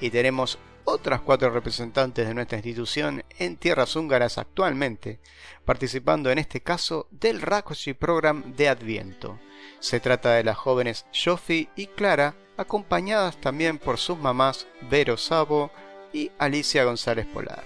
Y 0.00 0.10
tenemos 0.10 0.58
otras 0.84 1.20
cuatro 1.20 1.50
representantes 1.50 2.26
de 2.26 2.34
nuestra 2.34 2.58
institución 2.58 3.24
en 3.38 3.56
tierras 3.56 3.96
húngaras 3.96 4.38
actualmente, 4.38 5.20
participando 5.64 6.30
en 6.30 6.38
este 6.38 6.60
caso 6.60 7.08
del 7.10 7.40
Rakosi 7.40 7.94
Program 7.94 8.54
de 8.54 8.68
Adviento. 8.68 9.38
Se 9.80 10.00
trata 10.00 10.32
de 10.32 10.44
las 10.44 10.56
jóvenes 10.56 11.06
Sophie 11.10 11.68
y 11.76 11.86
Clara, 11.88 12.34
acompañadas 12.56 13.36
también 13.40 13.78
por 13.78 13.98
sus 13.98 14.18
mamás 14.18 14.66
Vero 14.90 15.16
Sabo 15.16 15.70
y 16.12 16.30
Alicia 16.38 16.84
González 16.84 17.26
Polar. 17.26 17.64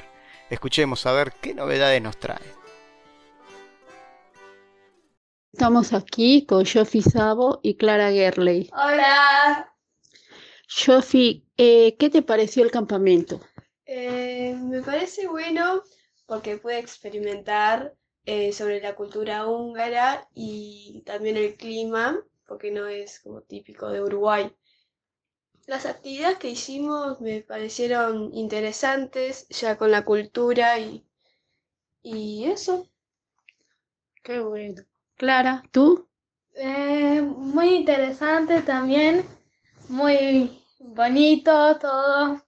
Escuchemos 0.49 1.05
a 1.07 1.13
ver 1.13 1.33
qué 1.41 1.55
novedades 1.55 2.01
nos 2.01 2.19
trae. 2.19 2.59
Estamos 5.53 5.93
aquí 5.93 6.47
con 6.47 6.65
Jofi 6.65 7.03
Sabo 7.03 7.61
y 7.63 7.77
Clara 7.77 8.11
Gerley. 8.13 8.71
Hola. 8.73 9.75
Jofi, 10.69 11.45
eh, 11.57 11.97
¿qué 11.99 12.11
te 12.11 12.23
pareció 12.23 12.63
el 12.63 12.71
campamento? 12.71 13.41
Eh, 13.87 14.55
me 14.55 14.83
parece 14.83 15.27
bueno 15.27 15.83
porque 16.27 16.59
pude 16.59 16.79
experimentar 16.79 17.95
eh, 18.25 18.53
sobre 18.53 18.81
la 18.81 18.95
cultura 18.95 19.47
húngara 19.47 20.29
y 20.35 21.03
también 21.07 21.37
el 21.37 21.57
clima, 21.57 22.23
porque 22.47 22.71
no 22.71 22.87
es 22.87 23.19
como 23.21 23.41
típico 23.43 23.89
de 23.91 24.03
Uruguay. 24.03 24.55
Las 25.67 25.87
actividades 25.87 26.39
que 26.39 26.51
hicimos 26.51 27.21
me 27.21 27.43
parecieron 27.43 28.35
interesantes, 28.35 29.47
ya 29.51 29.79
con 29.79 29.93
la 29.93 30.05
cultura 30.05 30.81
y, 30.81 31.07
y 32.03 32.45
eso. 32.47 32.89
Qué 34.23 34.39
bueno. 34.39 34.85
Clara, 35.17 35.63
¿tú? 35.71 36.09
Eh, 36.57 37.23
muy 37.23 37.75
interesante 37.77 38.61
también, 38.63 39.25
muy 39.89 40.58
bonito 40.79 41.79
todo, 41.79 42.43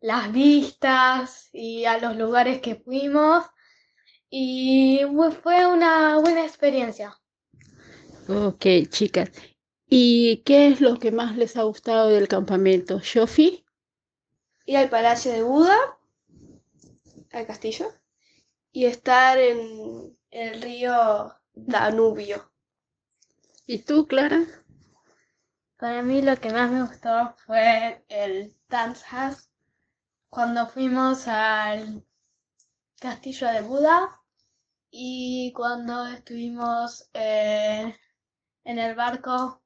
las 0.00 0.32
vistas 0.32 1.48
y 1.52 1.84
a 1.84 1.98
los 1.98 2.16
lugares 2.16 2.60
que 2.60 2.76
fuimos 2.76 3.44
y 4.28 5.00
fue 5.42 5.66
una 5.66 6.18
buena 6.18 6.44
experiencia. 6.44 7.16
Ok, 8.28 8.66
chicas. 8.88 9.30
¿Y 9.86 10.38
qué 10.38 10.68
es 10.68 10.80
lo 10.80 10.98
que 10.98 11.12
más 11.12 11.36
les 11.36 11.56
ha 11.56 11.64
gustado 11.64 12.08
del 12.08 12.28
campamento? 12.28 13.00
¿Shofi? 13.00 13.64
Ir 14.64 14.76
al 14.78 14.88
Palacio 14.88 15.32
de 15.32 15.42
Buda, 15.42 15.76
al 17.32 17.46
castillo, 17.46 17.92
y 18.70 18.86
estar 18.86 19.38
en 19.38 20.16
el 20.30 20.62
río 20.62 21.34
Danubio. 21.52 22.50
¿Y 23.66 23.78
tú, 23.80 24.06
Clara? 24.06 24.46
Para 25.82 26.00
mí 26.00 26.22
lo 26.22 26.36
que 26.36 26.52
más 26.52 26.70
me 26.70 26.82
gustó 26.84 27.34
fue 27.44 28.04
el 28.08 28.54
Dance 28.68 29.04
House, 29.06 29.50
cuando 30.30 30.68
fuimos 30.68 31.26
al 31.26 32.06
castillo 33.00 33.48
de 33.48 33.62
Buda 33.62 34.20
y 34.92 35.52
cuando 35.52 36.06
estuvimos 36.06 37.10
eh, 37.12 37.96
en 38.62 38.78
el 38.78 38.94
barco 38.94 39.60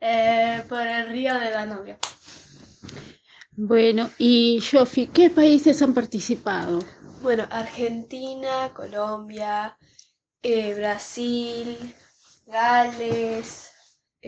eh, 0.00 0.64
por 0.70 0.80
el 0.80 1.08
río 1.08 1.38
de 1.38 1.50
Danubio. 1.50 1.98
Bueno, 3.58 4.08
y 4.16 4.58
Shofi, 4.60 5.08
¿qué 5.08 5.28
países 5.28 5.82
han 5.82 5.92
participado? 5.92 6.78
Bueno, 7.20 7.46
Argentina, 7.50 8.72
Colombia, 8.72 9.76
eh, 10.42 10.72
Brasil, 10.74 11.94
Gales. 12.46 13.75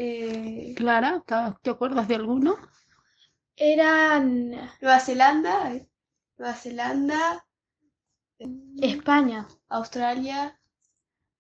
Eh, 0.01 0.75
Clara, 0.77 1.25
¿te 1.61 1.71
acuerdas 1.71 2.07
de 2.07 2.15
alguno? 2.15 2.57
Eran 3.57 4.51
Nueva 4.81 5.01
Zelanda, 5.01 5.73
Nueva 6.37 6.55
Zelanda, 6.55 7.45
España, 8.81 9.49
Australia 9.69 10.57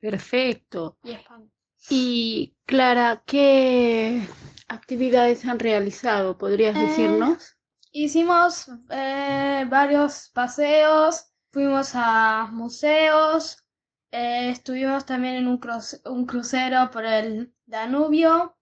Perfecto. 0.01 0.99
y 1.05 1.12
España. 1.12 1.47
Y 1.88 2.57
Clara, 2.66 3.23
¿qué 3.25 4.27
actividades 4.66 5.44
han 5.44 5.61
realizado? 5.61 6.37
¿Podrías 6.37 6.77
Eh, 6.77 6.81
decirnos? 6.81 7.57
Hicimos 7.92 8.68
eh, 8.90 9.66
varios 9.71 10.31
paseos, 10.35 11.33
fuimos 11.53 11.92
a 11.94 12.49
museos, 12.51 13.64
eh, 14.11 14.51
estuvimos 14.51 15.07
también 15.07 15.37
en 15.37 15.47
un, 15.47 15.61
cruce- 15.61 16.01
un 16.11 16.27
crucero 16.27 16.90
por 16.90 17.05
el 17.05 17.55
Danubio, 17.68 18.57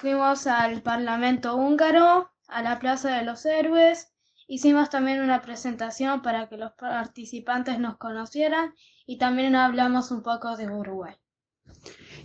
fuimos 0.00 0.46
al 0.46 0.80
Parlamento 0.80 1.56
húngaro, 1.56 2.30
a 2.48 2.62
la 2.62 2.78
Plaza 2.78 3.14
de 3.16 3.22
los 3.22 3.44
Héroes, 3.44 4.08
hicimos 4.48 4.88
también 4.88 5.20
una 5.20 5.42
presentación 5.42 6.22
para 6.22 6.48
que 6.48 6.56
los 6.56 6.72
participantes 6.72 7.78
nos 7.78 7.98
conocieran 7.98 8.74
y 9.06 9.18
también 9.18 9.54
hablamos 9.56 10.10
un 10.10 10.22
poco 10.22 10.56
de 10.56 10.70
Uruguay. 10.70 11.14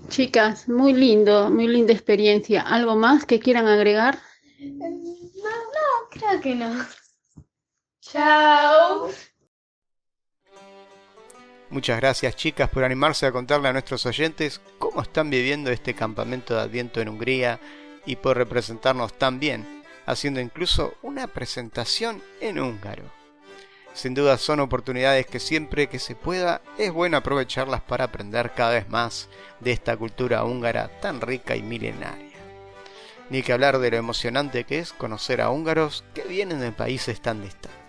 Chicas, 0.08 0.70
muy 0.70 0.94
lindo, 0.94 1.50
muy 1.50 1.68
linda 1.68 1.92
experiencia. 1.92 2.62
¿Algo 2.62 2.96
más 2.96 3.26
que 3.26 3.40
quieran 3.40 3.68
agregar? 3.68 4.18
No, 4.60 4.88
no, 4.88 6.10
creo 6.12 6.40
que 6.40 6.56
no. 6.56 6.72
Chao. 8.00 9.10
Muchas 11.70 12.00
gracias 12.00 12.36
chicas 12.36 12.70
por 12.70 12.84
animarse 12.84 13.26
a 13.26 13.32
contarle 13.32 13.68
a 13.68 13.74
nuestros 13.74 14.06
oyentes 14.06 14.62
cómo 14.78 15.02
están 15.02 15.32
viviendo 15.32 15.72
este 15.72 15.96
campamento 15.96 16.54
de 16.54 16.62
Adviento 16.62 17.02
en 17.02 17.10
Hungría 17.10 17.60
y 18.06 18.18
por 18.18 18.38
representarnos 18.38 19.18
tan 19.18 19.40
bien, 19.40 19.84
haciendo 20.06 20.40
incluso 20.40 20.94
una 21.02 21.26
presentación 21.26 22.22
en 22.40 22.60
húngaro. 22.60 23.12
Sin 23.96 24.14
duda 24.14 24.38
son 24.38 24.60
oportunidades 24.60 25.26
que 25.26 25.40
siempre 25.40 25.88
que 25.88 25.98
se 26.00 26.16
pueda 26.16 26.62
es 26.78 26.92
bueno 26.92 27.18
aprovecharlas 27.18 27.82
para 27.82 28.04
aprender 28.06 28.52
cada 28.54 28.72
vez 28.72 28.88
más 28.90 29.28
de 29.60 29.72
esta 29.72 29.98
cultura 29.98 30.44
húngara 30.44 31.00
tan 31.00 31.20
rica 31.20 31.56
y 31.56 31.64
milenaria. 31.64 32.36
Ni 33.32 33.42
que 33.42 33.54
hablar 33.54 33.80
de 33.80 33.90
lo 33.90 33.98
emocionante 33.98 34.66
que 34.66 34.80
es 34.80 34.94
conocer 34.94 35.42
a 35.42 35.50
húngaros 35.50 36.04
que 36.14 36.24
vienen 36.24 36.60
de 36.60 36.72
países 36.72 37.22
tan 37.22 37.42
distantes. 37.42 37.85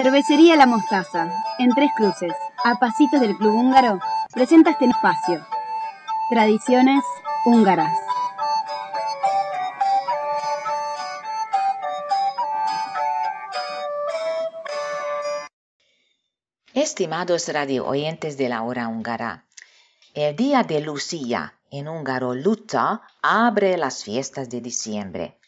Cervecería 0.00 0.54
La 0.54 0.66
Mostaza, 0.66 1.28
en 1.58 1.74
Tres 1.74 1.90
Cruces, 1.96 2.32
a 2.62 2.76
pasitos 2.76 3.20
del 3.20 3.36
Club 3.36 3.52
Húngaro, 3.52 3.98
presenta 4.32 4.70
este 4.70 4.84
espacio. 4.84 5.44
Tradiciones 6.30 7.02
húngaras. 7.44 7.98
Estimados 16.74 17.48
radio 17.48 17.84
oyentes 17.84 18.38
de 18.38 18.48
la 18.48 18.62
hora 18.62 18.86
húngara, 18.86 19.46
el 20.14 20.36
día 20.36 20.62
de 20.62 20.80
Lucía, 20.80 21.54
en 21.72 21.88
húngaro 21.88 22.36
Luta, 22.36 23.02
abre 23.20 23.76
las 23.76 24.04
fiestas 24.04 24.48
de 24.48 24.60
diciembre. 24.60 25.40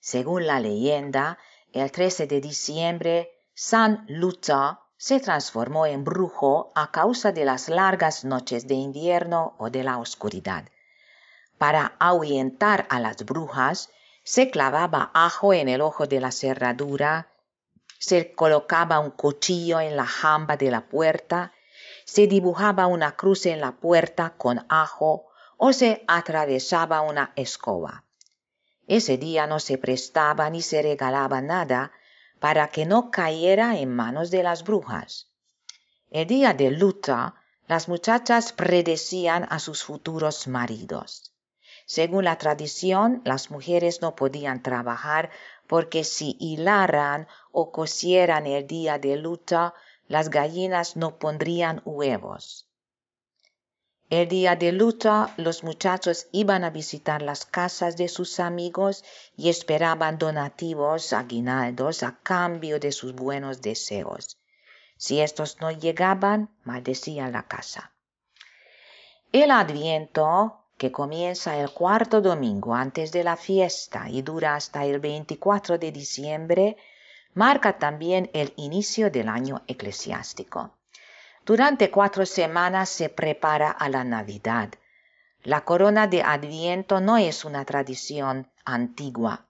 Según 0.00 0.48
la 0.48 0.58
leyenda, 0.58 1.38
el 1.72 1.92
13 1.92 2.26
de 2.26 2.40
diciembre, 2.40 3.30
San 3.54 4.06
Luta 4.08 4.80
se 4.96 5.20
transformó 5.20 5.84
en 5.84 6.04
brujo 6.04 6.72
a 6.74 6.90
causa 6.90 7.32
de 7.32 7.44
las 7.44 7.68
largas 7.68 8.24
noches 8.24 8.66
de 8.66 8.74
invierno 8.74 9.56
o 9.58 9.68
de 9.68 9.84
la 9.84 9.98
oscuridad. 9.98 10.64
Para 11.58 11.94
ahuyentar 11.98 12.86
a 12.88 12.98
las 12.98 13.26
brujas, 13.26 13.90
se 14.24 14.50
clavaba 14.50 15.10
ajo 15.12 15.52
en 15.52 15.68
el 15.68 15.82
ojo 15.82 16.06
de 16.06 16.20
la 16.20 16.32
cerradura, 16.32 17.28
se 17.98 18.32
colocaba 18.34 19.00
un 19.00 19.10
cuchillo 19.10 19.80
en 19.80 19.96
la 19.96 20.06
jamba 20.06 20.56
de 20.56 20.70
la 20.70 20.88
puerta, 20.88 21.52
se 22.06 22.26
dibujaba 22.26 22.86
una 22.86 23.16
cruz 23.16 23.44
en 23.44 23.60
la 23.60 23.72
puerta 23.72 24.34
con 24.38 24.64
ajo 24.70 25.26
o 25.58 25.74
se 25.74 26.04
atravesaba 26.08 27.02
una 27.02 27.32
escoba. 27.36 28.04
Ese 28.86 29.18
día 29.18 29.46
no 29.46 29.60
se 29.60 29.76
prestaba 29.76 30.48
ni 30.48 30.62
se 30.62 30.80
regalaba 30.80 31.42
nada 31.42 31.92
para 32.42 32.66
que 32.66 32.86
no 32.86 33.12
cayera 33.12 33.78
en 33.78 33.94
manos 33.94 34.32
de 34.32 34.42
las 34.42 34.64
brujas. 34.64 35.28
El 36.10 36.26
día 36.26 36.54
de 36.54 36.72
luta, 36.72 37.36
las 37.68 37.88
muchachas 37.88 38.52
predecían 38.52 39.46
a 39.48 39.60
sus 39.60 39.84
futuros 39.84 40.48
maridos. 40.48 41.32
Según 41.86 42.24
la 42.24 42.38
tradición, 42.38 43.22
las 43.24 43.52
mujeres 43.52 44.02
no 44.02 44.16
podían 44.16 44.60
trabajar 44.60 45.30
porque 45.68 46.02
si 46.02 46.36
hilaran 46.40 47.28
o 47.52 47.70
cosieran 47.70 48.48
el 48.48 48.66
día 48.66 48.98
de 48.98 49.14
luta, 49.14 49.72
las 50.08 50.28
gallinas 50.28 50.96
no 50.96 51.20
pondrían 51.20 51.80
huevos. 51.84 52.66
El 54.12 54.28
día 54.28 54.56
de 54.56 54.72
luta, 54.72 55.32
los 55.38 55.64
muchachos 55.64 56.26
iban 56.32 56.64
a 56.64 56.68
visitar 56.68 57.22
las 57.22 57.46
casas 57.46 57.96
de 57.96 58.08
sus 58.08 58.40
amigos 58.40 59.04
y 59.38 59.48
esperaban 59.48 60.18
donativos, 60.18 61.14
aguinaldos, 61.14 62.02
a 62.02 62.18
cambio 62.22 62.78
de 62.78 62.92
sus 62.92 63.14
buenos 63.14 63.62
deseos. 63.62 64.36
Si 64.98 65.22
estos 65.22 65.62
no 65.62 65.70
llegaban, 65.70 66.50
maldecían 66.64 67.32
la 67.32 67.44
casa. 67.44 67.90
El 69.32 69.50
adviento, 69.50 70.60
que 70.76 70.92
comienza 70.92 71.56
el 71.56 71.70
cuarto 71.70 72.20
domingo 72.20 72.74
antes 72.74 73.12
de 73.12 73.24
la 73.24 73.38
fiesta 73.38 74.10
y 74.10 74.20
dura 74.20 74.56
hasta 74.56 74.84
el 74.84 75.00
24 75.00 75.78
de 75.78 75.90
diciembre, 75.90 76.76
marca 77.32 77.78
también 77.78 78.28
el 78.34 78.52
inicio 78.56 79.10
del 79.10 79.30
año 79.30 79.62
eclesiástico. 79.66 80.76
Durante 81.44 81.90
cuatro 81.90 82.24
semanas 82.24 82.88
se 82.88 83.08
prepara 83.08 83.70
a 83.72 83.88
la 83.88 84.04
Navidad. 84.04 84.70
La 85.42 85.64
corona 85.64 86.06
de 86.06 86.22
Adviento 86.22 87.00
no 87.00 87.16
es 87.18 87.44
una 87.44 87.64
tradición 87.64 88.48
antigua. 88.64 89.48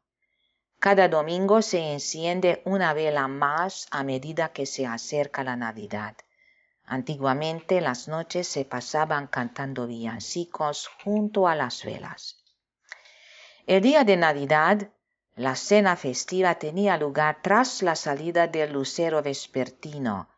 Cada 0.79 1.09
domingo 1.09 1.61
se 1.61 1.93
enciende 1.93 2.63
una 2.65 2.95
vela 2.95 3.29
más 3.29 3.89
a 3.91 4.05
medida 4.05 4.53
que 4.53 4.65
se 4.65 4.87
acerca 4.87 5.45
la 5.45 5.55
Navidad. 5.55 6.17
Antiguamente 6.87 7.83
las 7.83 8.09
noches 8.09 8.49
se 8.49 8.65
pasaban 8.65 9.27
cantando 9.27 9.87
villancicos 9.87 10.89
junto 11.05 11.47
a 11.47 11.55
las 11.55 11.85
velas. 11.85 12.43
El 13.67 13.83
día 13.83 14.03
de 14.05 14.17
Navidad, 14.17 14.89
la 15.37 15.57
cena 15.57 15.97
festiva 15.97 16.55
tenía 16.55 16.97
lugar 16.97 17.41
tras 17.43 17.83
la 17.83 17.97
salida 17.97 18.49
del 18.49 18.73
lucero 18.73 19.23
vespertino, 19.23 20.32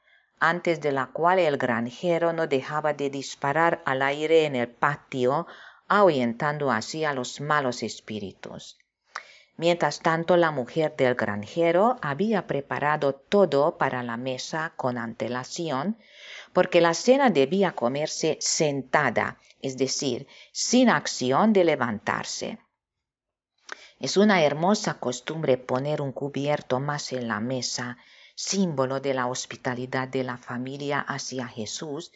antes 0.49 0.83
de 0.83 0.93
la 0.93 1.07
cual 1.07 1.39
el 1.39 1.57
granjero 1.57 2.35
no 2.35 2.47
dejaba 2.47 2.93
de 2.93 3.09
disparar 3.09 3.83
al 3.87 4.03
aire 4.03 4.45
en 4.45 4.57
el 4.57 4.69
patio, 4.69 5.47
ahuyentando 5.89 6.71
así 6.71 7.03
a 7.05 7.15
los 7.15 7.41
malos 7.41 7.83
espíritus. 7.83 8.79
Mientras 9.57 10.01
tanto, 10.01 10.37
la 10.37 10.51
mujer 10.51 10.97
del 10.97 11.15
granjero 11.15 11.97
había 12.03 12.47
preparado 12.47 13.15
todo 13.15 13.79
para 13.79 14.03
la 14.03 14.19
mesa 14.19 14.75
con 14.77 14.99
antelación, 14.99 15.97
porque 16.53 16.83
la 16.83 16.93
cena 16.93 17.31
debía 17.31 17.73
comerse 17.73 18.37
sentada, 18.41 19.39
es 19.63 19.79
decir, 19.79 20.27
sin 20.53 20.91
acción 20.91 21.55
de 21.55 21.65
levantarse. 21.65 22.59
Es 23.99 24.19
una 24.19 24.43
hermosa 24.43 24.99
costumbre 25.01 25.57
poner 25.57 26.03
un 26.03 26.13
cubierto 26.13 26.81
más 26.81 27.15
en 27.15 27.29
la 27.29 27.41
mesa, 27.41 27.97
símbolo 28.35 29.01
de 29.01 29.15
la 29.15 29.27
hospitalidad 29.27 30.09
de 30.09 30.25
la 30.25 30.37
familia 30.37 31.01
hacia 31.01 31.47
Jesús, 31.47 32.13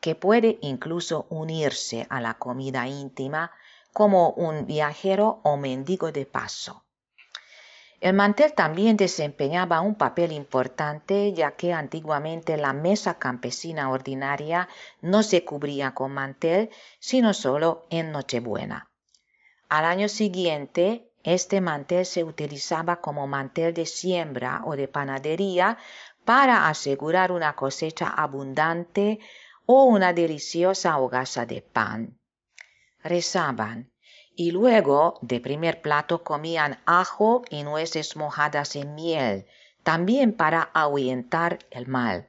que 0.00 0.14
puede 0.14 0.58
incluso 0.62 1.26
unirse 1.28 2.06
a 2.10 2.20
la 2.20 2.34
comida 2.34 2.86
íntima 2.86 3.50
como 3.92 4.30
un 4.30 4.66
viajero 4.66 5.40
o 5.42 5.56
mendigo 5.56 6.12
de 6.12 6.26
paso. 6.26 6.84
El 8.00 8.14
mantel 8.14 8.52
también 8.52 8.96
desempeñaba 8.96 9.80
un 9.80 9.96
papel 9.96 10.30
importante 10.30 11.32
ya 11.32 11.56
que 11.56 11.72
antiguamente 11.72 12.56
la 12.56 12.72
mesa 12.72 13.18
campesina 13.18 13.90
ordinaria 13.90 14.68
no 15.00 15.24
se 15.24 15.44
cubría 15.44 15.94
con 15.94 16.12
mantel 16.12 16.70
sino 17.00 17.34
solo 17.34 17.86
en 17.90 18.12
Nochebuena. 18.12 18.88
Al 19.68 19.84
año 19.84 20.08
siguiente, 20.08 21.07
este 21.22 21.60
mantel 21.60 22.06
se 22.06 22.24
utilizaba 22.24 23.00
como 23.00 23.26
mantel 23.26 23.74
de 23.74 23.86
siembra 23.86 24.62
o 24.64 24.76
de 24.76 24.88
panadería 24.88 25.78
para 26.24 26.68
asegurar 26.68 27.32
una 27.32 27.54
cosecha 27.54 28.08
abundante 28.08 29.18
o 29.66 29.84
una 29.84 30.12
deliciosa 30.12 30.98
hogaza 30.98 31.44
de 31.46 31.62
pan. 31.62 32.18
Rezaban 33.02 33.90
y 34.34 34.52
luego 34.52 35.18
de 35.20 35.40
primer 35.40 35.82
plato 35.82 36.22
comían 36.22 36.80
ajo 36.86 37.42
y 37.50 37.64
nueces 37.64 38.16
mojadas 38.16 38.76
en 38.76 38.94
miel, 38.94 39.46
también 39.82 40.32
para 40.32 40.62
ahuyentar 40.62 41.58
el 41.70 41.88
mal. 41.88 42.28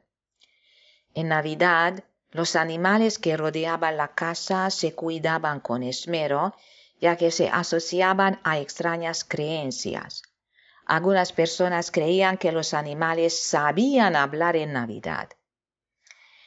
En 1.13 1.27
Navidad, 1.27 2.03
los 2.31 2.55
animales 2.55 3.19
que 3.19 3.37
rodeaban 3.37 3.97
la 3.97 4.09
casa 4.09 4.69
se 4.69 4.95
cuidaban 4.95 5.59
con 5.59 5.83
esmero 5.83 6.55
ya 6.99 7.15
que 7.15 7.31
se 7.31 7.49
asociaban 7.49 8.39
a 8.43 8.59
extrañas 8.59 9.23
creencias. 9.23 10.23
Algunas 10.85 11.31
personas 11.31 11.91
creían 11.91 12.37
que 12.37 12.51
los 12.51 12.73
animales 12.73 13.39
sabían 13.39 14.15
hablar 14.15 14.55
en 14.55 14.73
Navidad. 14.73 15.29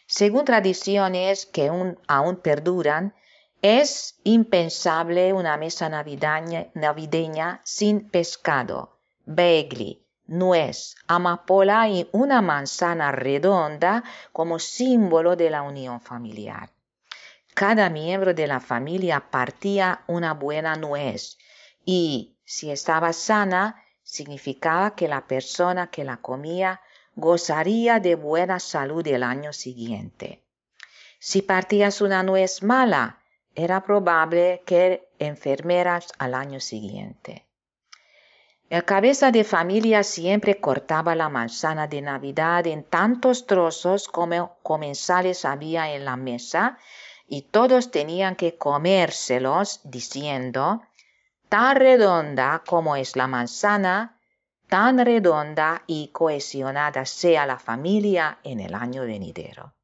Según 0.07 0.45
tradiciones 0.45 1.47
que 1.47 1.71
aún 2.09 2.37
perduran, 2.37 3.15
es 3.63 4.19
impensable 4.25 5.33
una 5.33 5.57
mesa 5.57 5.89
navideña, 5.89 6.67
navideña 6.75 7.61
sin 7.63 8.11
pescado, 8.11 8.99
begli, 9.25 10.05
nuez, 10.27 10.97
amapola 11.07 11.89
y 11.89 12.09
una 12.11 12.43
manzana 12.43 13.13
redonda 13.13 14.03
como 14.33 14.59
símbolo 14.59 15.37
de 15.37 15.51
la 15.51 15.63
unión 15.63 16.01
familiar. 16.01 16.72
Cada 17.55 17.91
miembro 17.91 18.33
de 18.33 18.47
la 18.47 18.61
familia 18.61 19.31
partía 19.31 20.03
una 20.07 20.33
buena 20.33 20.75
nuez 20.77 21.39
y, 21.85 22.37
si 22.45 22.71
estaba 22.71 23.13
sana, 23.13 23.83
significaba 24.03 24.95
que 24.95 25.07
la 25.07 25.27
persona 25.27 25.91
que 25.91 26.05
la 26.05 26.17
comía 26.17 26.81
gozaría 27.15 28.01
de 28.01 28.15
buena 28.15 28.59
salud 28.59 29.07
el 29.07 29.23
año 29.23 29.53
siguiente. 29.53 30.43
Si 31.19 31.43
partías 31.43 32.01
una 32.01 32.23
nuez 32.23 32.63
mala, 32.63 33.19
era 33.55 33.83
probable 33.83 34.63
que 34.65 35.09
enfermeras 35.19 36.09
al 36.19 36.35
año 36.35 36.59
siguiente. 36.59 37.47
El 38.71 38.87
cabeza 38.87 39.31
de 39.31 39.45
familia 39.45 40.03
siempre 40.03 40.59
cortaba 40.59 41.15
la 41.15 41.29
manzana 41.29 41.87
de 41.87 42.01
Navidad 42.01 42.67
en 42.67 42.85
tantos 42.85 43.47
trozos 43.47 44.09
como 44.09 44.57
comensales 44.63 45.45
había 45.45 45.93
en 45.93 46.07
la 46.07 46.17
mesa 46.17 46.79
y 47.27 47.43
todos 47.43 47.91
tenían 47.91 48.37
que 48.37 48.57
comérselos 48.57 49.81
diciendo, 49.85 50.83
tan 51.49 51.77
redonda 51.77 52.63
como 52.67 52.97
es 52.97 53.17
la 53.17 53.27
manzana, 53.27 54.19
tan 54.69 54.99
redonda 54.99 55.83
y 55.87 56.09
cohesionada 56.09 57.05
sea 57.05 57.45
la 57.45 57.59
familia 57.59 58.39
en 58.43 58.61
el 58.61 58.75
año 58.75 59.03
venidero. 59.03 59.75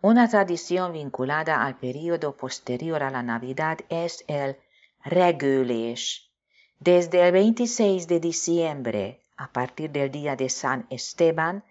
Una 0.00 0.28
tradición 0.28 0.92
vinculada 0.92 1.64
al 1.64 1.76
periodo 1.76 2.36
posterior 2.36 3.02
a 3.02 3.10
la 3.10 3.22
Navidad 3.22 3.78
es 3.88 4.24
el 4.28 4.56
Regülés. 5.04 6.30
Desde 6.78 7.26
el 7.26 7.32
26 7.32 8.06
de 8.06 8.20
diciembre, 8.20 9.22
a 9.36 9.52
partir 9.52 9.90
del 9.90 10.10
día 10.10 10.34
de 10.34 10.48
San 10.48 10.86
Esteban, 10.90 11.64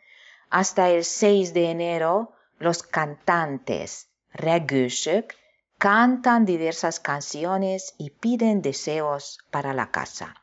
hasta 0.49 0.89
el 0.89 1.04
6 1.04 1.54
de 1.54 1.71
enero, 1.71 2.35
los 2.58 2.82
cantantes 2.82 4.08
Regősök 4.32 5.36
cantan 5.78 6.46
diversas 6.46 7.00
canciones 7.00 7.94
y 7.98 8.10
piden 8.10 8.62
deseos 8.62 9.38
para 9.50 9.74
la 9.74 9.89
casa. 9.91 10.36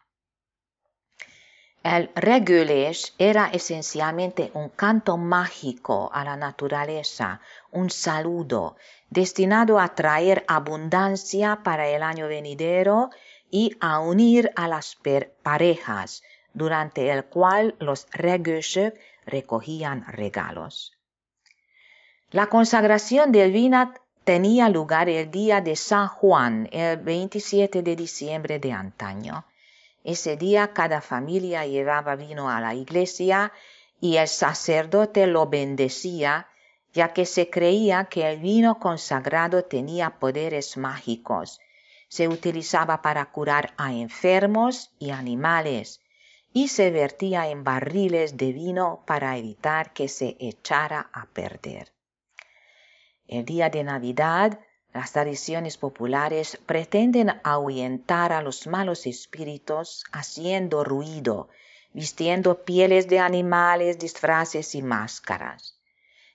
El 1.82 2.10
regülés 2.14 3.12
era 3.18 3.50
esencialmente 3.52 4.50
un 4.54 4.68
canto 4.68 5.16
mágico 5.16 6.10
a 6.12 6.24
la 6.24 6.36
naturaleza, 6.36 7.40
un 7.70 7.90
saludo 7.90 8.76
destinado 9.08 9.80
a 9.80 9.94
traer 9.94 10.44
abundancia 10.46 11.60
para 11.64 11.88
el 11.88 12.02
año 12.02 12.28
venidero 12.28 13.10
y 13.50 13.76
a 13.80 13.98
unir 13.98 14.52
a 14.54 14.68
las 14.68 14.96
parejas, 15.42 16.22
durante 16.54 17.10
el 17.10 17.24
cual 17.24 17.74
los 17.78 18.06
regősök 18.12 18.96
recogían 19.26 20.04
regalos. 20.06 20.96
La 22.32 22.46
consagración 22.46 23.30
del 23.30 23.52
vino 23.52 23.92
tenía 24.24 24.70
lugar 24.70 25.10
el 25.10 25.30
día 25.30 25.60
de 25.60 25.76
San 25.76 26.08
Juan, 26.08 26.66
el 26.72 26.96
27 26.96 27.82
de 27.82 27.94
diciembre 27.94 28.58
de 28.58 28.72
antaño. 28.72 29.44
Ese 30.02 30.38
día 30.38 30.72
cada 30.72 31.02
familia 31.02 31.66
llevaba 31.66 32.16
vino 32.16 32.48
a 32.48 32.58
la 32.58 32.74
iglesia 32.74 33.52
y 34.00 34.16
el 34.16 34.28
sacerdote 34.28 35.26
lo 35.26 35.46
bendecía, 35.46 36.48
ya 36.94 37.12
que 37.12 37.26
se 37.26 37.50
creía 37.50 38.06
que 38.06 38.26
el 38.26 38.40
vino 38.40 38.78
consagrado 38.78 39.64
tenía 39.64 40.18
poderes 40.18 40.78
mágicos. 40.78 41.60
Se 42.08 42.28
utilizaba 42.28 43.02
para 43.02 43.26
curar 43.26 43.74
a 43.76 43.92
enfermos 43.92 44.90
y 44.98 45.10
animales 45.10 46.00
y 46.54 46.68
se 46.68 46.90
vertía 46.90 47.48
en 47.48 47.62
barriles 47.62 48.38
de 48.38 48.54
vino 48.54 49.02
para 49.06 49.36
evitar 49.36 49.92
que 49.92 50.08
se 50.08 50.38
echara 50.40 51.10
a 51.12 51.26
perder. 51.26 51.92
El 53.26 53.44
día 53.44 53.70
de 53.70 53.84
Navidad 53.84 54.58
las 54.92 55.12
tradiciones 55.12 55.78
populares 55.78 56.58
pretenden 56.66 57.40
ahuyentar 57.44 58.32
a 58.32 58.42
los 58.42 58.66
malos 58.66 59.06
espíritus 59.06 60.04
haciendo 60.12 60.84
ruido, 60.84 61.48
vistiendo 61.94 62.64
pieles 62.64 63.08
de 63.08 63.18
animales, 63.18 63.98
disfraces 63.98 64.74
y 64.74 64.82
máscaras. 64.82 65.78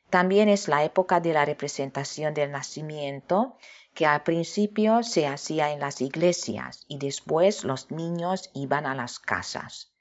También 0.10 0.50
es 0.50 0.67
la 0.67 0.84
época 0.84 1.19
de 1.19 1.34
la 1.34 1.45
representación 1.45 2.34
del 2.34 2.52
nacimiento, 2.52 3.58
que 3.93 4.08
al 4.08 4.23
principio 4.23 5.04
se 5.04 5.28
hacía 5.28 5.71
en 5.71 5.80
las 5.80 6.02
iglesias 6.02 6.86
y 6.88 6.97
después 6.97 7.63
los 7.63 7.91
niños 7.91 8.50
iban 8.54 8.88
a 8.88 8.95
las 8.95 9.19
casas. 9.19 9.91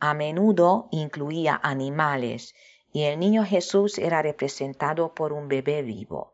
A 0.00 0.14
menudo 0.14 0.88
incluía 0.90 1.60
animales 1.62 2.54
y 2.94 3.02
el 3.02 3.18
niño 3.18 3.44
Jesús 3.44 3.98
era 3.98 4.22
representado 4.22 5.14
por 5.14 5.32
un 5.32 5.48
bebé 5.48 5.82
vivo. 5.82 6.32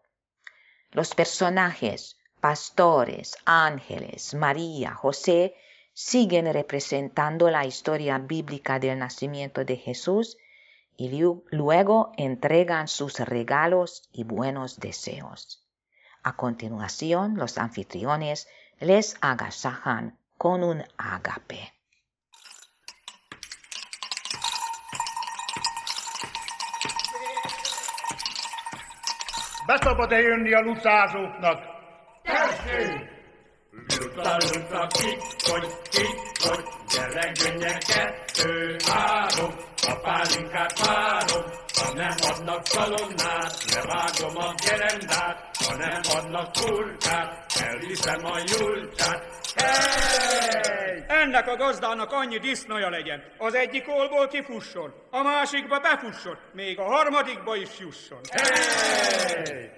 Los 0.91 1.15
personajes, 1.15 2.19
pastores, 2.39 3.39
ángeles, 3.47 4.35
María, 4.35 4.95
José, 4.95 5.55
siguen 5.95 6.53
representando 6.53 7.51
la 7.51 7.65
historia 7.65 8.19
bíblica 8.19 8.79
del 8.79 8.99
nacimiento 8.99 9.65
de 9.65 9.79
Jesús 9.79 10.37
y 10.99 11.09
luego 11.51 12.13
entregan 12.19 12.89
sus 12.89 13.21
regalos 13.21 14.11
y 14.13 14.25
buenos 14.25 14.79
deseos. 14.79 15.67
A 16.23 16.37
continuación, 16.37 17.39
los 17.39 17.57
anfitriones 17.57 18.49
les 18.81 19.17
agasajan 19.23 20.19
con 20.37 20.63
un 20.63 20.85
ágape. 20.99 21.73
Be 29.71 29.79
szabad-e 29.83 30.19
jönni 30.19 30.53
a 30.53 30.61
lucázóknak? 30.61 31.59
Tessék! 32.23 33.09
Luca, 33.71 34.37
luca, 34.37 34.87
ki, 34.87 35.17
hogy, 35.51 35.67
ki, 35.91 36.07
hogy, 36.45 36.65
gyere, 36.93 37.33
gyönyör, 37.33 37.79
kettő, 37.79 38.77
három, 38.93 39.55
a 39.87 39.95
pálinkát 40.03 40.87
várom, 40.87 41.45
ha 41.81 41.93
nem 41.95 42.17
adnak 42.31 42.67
szalonnát, 42.67 43.65
levágom 43.75 44.37
a 44.37 44.55
gerendát, 44.67 45.57
ha 45.67 45.77
nem 45.77 46.01
adnak 46.17 46.53
kurkát, 46.53 47.53
elviszem 47.61 48.25
a 48.25 48.39
julcsát. 48.39 49.25
Hey! 49.55 51.05
Ennek 51.07 51.49
a 51.49 51.57
gazdának 51.57 52.13
annyi 52.13 52.39
disznója 52.39 52.89
legyen. 52.89 53.23
Az 53.39 53.55
egyik 53.55 53.89
olból 53.89 54.29
kifusson, 54.29 54.95
a 55.11 55.23
másikba 55.23 55.79
befusson, 55.79 56.39
még 56.53 56.79
a 56.79 56.85
harmadikba 56.85 57.57
is 57.57 57.79
jusson. 57.79 58.21
Hey! 58.31 59.71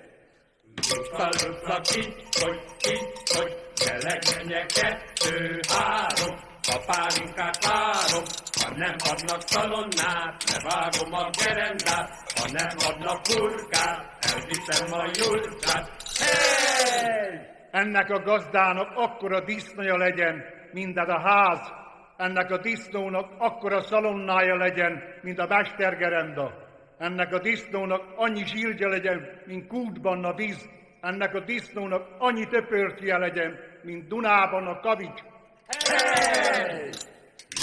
Luca, 0.90 1.28
luca, 1.46 1.80
ki, 1.80 2.14
hogy, 2.40 2.60
ki, 2.78 2.98
hogy, 3.24 3.54
gyere, 3.74 4.18
gyere, 4.18 4.66
kettő, 4.66 5.60
három, 5.68 6.36
a 6.68 6.78
pálinkát 6.86 7.64
várom, 7.64 8.24
ha 8.62 8.74
nem 8.76 8.96
adnak 9.10 9.40
szalonnát, 9.40 10.44
levágom 10.52 11.12
a 11.12 11.30
gerendát, 11.44 12.10
ha 12.38 12.46
nem 12.52 12.76
adnak 12.88 13.20
kurkát, 13.22 14.00
elviszem 14.20 14.92
a 14.92 15.10
julcsát. 15.18 15.90
Hey! 16.20 17.40
Ennek 17.70 18.10
a 18.10 18.22
gazdának 18.22 18.92
akkora 18.94 19.40
disznója 19.44 19.96
legyen, 19.96 20.44
mint 20.72 20.96
a 20.96 21.20
ház. 21.20 21.72
Ennek 22.16 22.50
a 22.50 22.58
disznónak 22.58 23.30
akkora 23.38 23.82
szalonnája 23.82 24.56
legyen, 24.56 25.02
mint 25.22 25.38
a 25.38 25.46
mestergerenda. 25.46 26.52
Ennek 26.98 27.32
a 27.32 27.38
disznónak 27.38 28.02
annyi 28.16 28.44
zsírgya 28.46 28.88
legyen, 28.88 29.42
mint 29.46 29.66
kútban 29.66 30.24
a 30.24 30.34
víz. 30.34 30.68
Ennek 31.00 31.34
a 31.34 31.40
disznónak 31.40 32.06
annyi 32.18 32.46
töpörtje 32.46 33.18
legyen, 33.18 33.58
mint 33.82 34.08
Dunában 34.08 34.66
a 34.66 34.80
kavics. 34.80 35.20
Hey! 35.66 36.90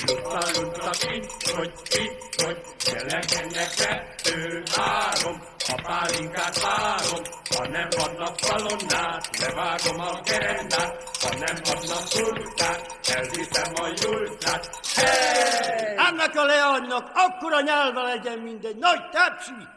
Luca, 0.08 0.89
ki, 0.89 1.22
hogy, 1.56 1.72
ki, 1.89 2.12
hogy, 2.43 2.58
gyere, 2.86 3.20
gyere, 3.20 3.68
kettő, 3.78 4.64
három, 4.76 5.41
a 5.68 5.82
pálinkát 5.82 6.62
várom, 6.62 7.22
ha 7.56 7.68
nem 7.68 7.88
adnak 7.97 8.39
szalonnát, 8.39 9.38
levágom 9.39 10.00
a 10.00 10.22
gerendát, 10.22 11.04
ha 11.22 11.30
nem 11.30 11.56
adnak 11.64 12.10
kurkát, 12.10 13.00
elviszem 13.08 13.74
a 13.76 13.88
julcsát. 14.02 14.70
Hey! 14.95 15.95
Ennek 15.97 16.36
a 16.36 16.45
leánynak 16.45 17.12
akkora 17.14 17.62
nyelve 17.62 18.02
legyen, 18.02 18.39
mint 18.39 18.66
egy 18.66 18.78
nagy 18.78 19.10
tepsi, 19.10 19.68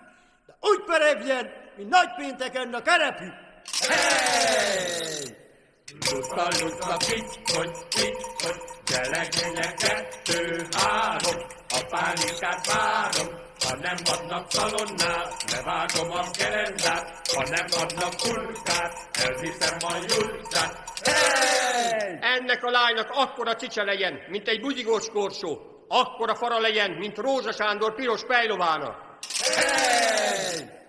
de 0.47 0.57
úgy 0.61 0.85
peregjen, 0.85 1.53
mint 1.77 1.89
nagy 1.89 2.15
pénteken 2.17 2.75
a 2.75 2.83
kerepű. 2.83 3.29
Hey! 3.89 5.42
Luca, 6.01 6.49
luca, 6.61 6.97
pitty, 6.97 7.39
pitty, 7.95 8.17
gyere, 8.87 9.29
gyere, 9.29 9.75
kettő, 9.75 10.67
három, 10.77 11.47
a 11.69 11.81
pálinkát 11.89 12.67
várom, 12.67 13.35
ha 13.65 13.77
nem 13.77 13.97
adnak 14.13 14.51
szalonnát, 14.51 15.51
levágom 15.51 16.11
a 16.11 16.31
gerendát, 16.39 17.29
ha 17.35 17.43
nem 17.49 17.67
adnak 17.83 18.15
kulkát, 18.17 19.09
elviszem 19.13 19.77
a 19.81 19.95
julkát. 20.09 20.91
Hey! 21.05 22.19
Ennek 22.21 22.65
a 22.65 22.71
lánynak 22.71 23.11
akkora 23.11 23.57
csicse 23.57 23.83
legyen, 23.83 24.19
mint 24.29 24.49
egy 24.49 24.61
bugyigós 24.61 25.09
korsó, 25.09 25.59
akkora 25.89 26.35
fara 26.35 26.59
legyen, 26.59 26.91
mint 26.91 27.19
Rózsa 27.19 27.53
Sándor 27.53 27.95
piros 27.95 28.25
pejlovának. 28.25 29.19
Hey! 29.39 30.81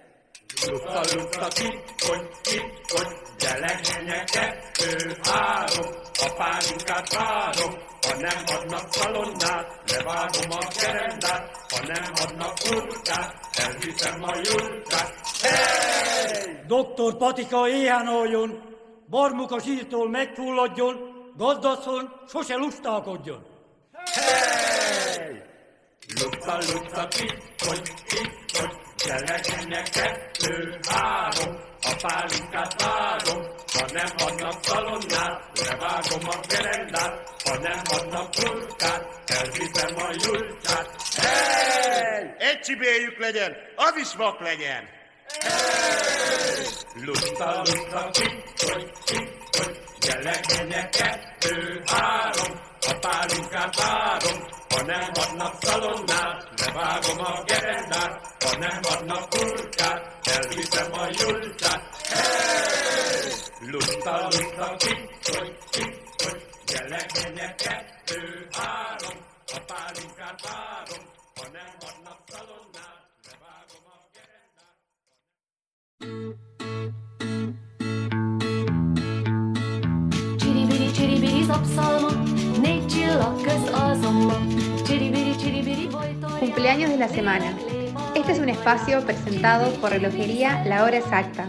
Luka, 0.69 1.01
luka, 1.15 1.47
kikony, 1.47 2.27
kikony, 2.41 3.11
gyere, 3.39 3.79
gyere, 3.83 4.23
kettő, 4.23 5.17
három, 5.23 5.91
a 6.19 6.33
pálinkát 6.37 7.13
várom, 7.15 7.73
ha 8.01 8.15
nem 8.17 8.43
adnak 8.57 8.93
szalonnát, 8.93 9.81
levágom 9.91 10.51
a 10.51 10.67
gerendát, 10.79 11.49
ha 11.69 11.85
nem 11.87 12.11
adnak 12.23 12.53
kurkát, 12.59 13.49
elviszem 13.51 14.23
a 14.23 14.35
julkát. 14.35 15.13
Hey! 15.41 16.59
Doktor 16.67 17.17
Patika 17.17 17.67
éjjel 17.67 18.07
aljon, 18.07 18.61
barmuka 19.09 19.59
zsírtól 19.59 20.09
megfulladjon, 20.09 20.95
gazdaszon 21.37 22.13
sose 22.27 22.55
lustálkodjon. 22.55 23.45
Hey! 23.91 25.41
Luka, 26.21 26.57
luka, 26.73 27.07
kikony, 27.07 27.81
kikony, 28.07 28.82
gyere, 28.97 29.39
gyere, 29.39 29.81
kettő, 29.81 30.79
három, 30.89 31.55
a 31.81 31.95
pálinkát 32.01 32.81
várom, 32.81 33.41
ha 33.73 33.85
nem 33.93 34.11
adnak 34.27 34.63
szalonnát, 34.63 35.59
levágom 35.65 36.27
a 36.29 36.39
gerendát, 36.47 37.29
ha 37.43 37.57
nem 37.57 37.81
adnak 37.89 38.31
kurkát, 38.31 39.21
elviszem 39.25 39.95
a 39.95 40.09
julkát. 40.25 40.95
Hey! 41.15 42.33
Egy 42.37 42.59
csibéljük 42.59 43.17
legyen, 43.19 43.55
az 43.75 43.95
is 43.95 44.15
vak 44.15 44.39
legyen. 44.39 44.89
Hey! 45.41 46.65
Lusta, 47.05 47.57
lusta, 47.57 48.09
kikony, 48.11 48.91
kikony, 49.05 49.77
gyere, 49.99 50.39
gyere, 50.47 50.89
kettő, 50.89 51.81
három, 51.85 52.71
a 52.93 52.99
pálinkát 52.99 53.75
várom, 53.75 54.47
ha 54.69 54.81
nem 54.85 55.09
adnak 55.13 55.55
szalonnát, 55.61 56.49
levágom 56.59 57.19
a 57.19 57.43
gerendát, 57.43 58.43
ha 58.43 58.57
nem 58.57 58.79
adnak 58.93 59.29
kurkát, 59.29 60.27
elviszem 60.27 60.93
a 60.93 61.07
julkát. 61.19 61.81
Hey! 62.09 63.31
Lusta, 63.71 64.27
lusta, 64.31 64.75
kikony, 64.75 65.57
kikony, 65.69 66.41
gyere, 66.65 67.05
gyere, 67.13 67.55
kettő, 67.55 68.47
három, 68.51 69.17
a 69.47 69.59
pálinkát 69.67 70.41
várom, 70.47 71.03
ha 71.35 71.45
nem 71.51 71.75
adnak 71.89 72.19
szalonnát, 72.31 73.05
levágom 73.27 73.85
a 73.85 73.99
gerendát. 74.15 74.77
Csiribiri, 80.39 80.91
csiribiri, 80.91 81.43
zapszalma, 81.43 82.41
Cumpleaños 86.39 86.89
de 86.89 86.97
la 86.97 87.07
semana. 87.07 87.53
Este 88.15 88.31
es 88.31 88.39
un 88.39 88.49
espacio 88.49 89.03
presentado 89.05 89.73
por 89.81 89.91
Relojería 89.91 90.63
La 90.65 90.83
Hora 90.83 90.97
Exacta. 90.97 91.47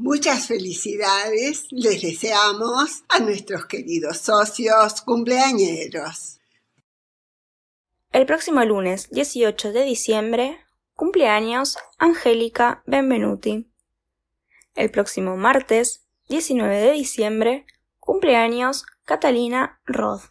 Muchas 0.00 0.46
felicidades 0.46 1.66
les 1.72 2.00
deseamos 2.00 3.02
a 3.08 3.18
nuestros 3.18 3.66
queridos 3.66 4.18
socios 4.18 5.02
cumpleañeros. 5.02 6.38
El 8.12 8.24
próximo 8.24 8.64
lunes 8.64 9.10
18 9.10 9.72
de 9.72 9.82
diciembre, 9.82 10.60
cumpleaños 10.94 11.78
Angélica 11.98 12.84
Benvenuti. 12.86 13.68
El 14.76 14.92
próximo 14.92 15.36
martes 15.36 16.06
19 16.28 16.76
de 16.76 16.92
diciembre, 16.92 17.66
cumpleaños 17.98 18.86
Catalina 19.04 19.80
Roth. 19.84 20.30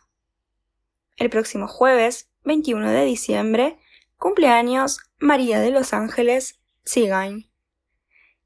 El 1.17 1.29
próximo 1.29 1.67
jueves 1.67 2.29
21 2.45 2.89
de 2.89 3.03
diciembre, 3.03 3.77
cumpleaños 4.15 4.99
María 5.19 5.59
de 5.59 5.71
los 5.71 5.91
Ángeles 5.91 6.57
Sigain. 6.85 7.49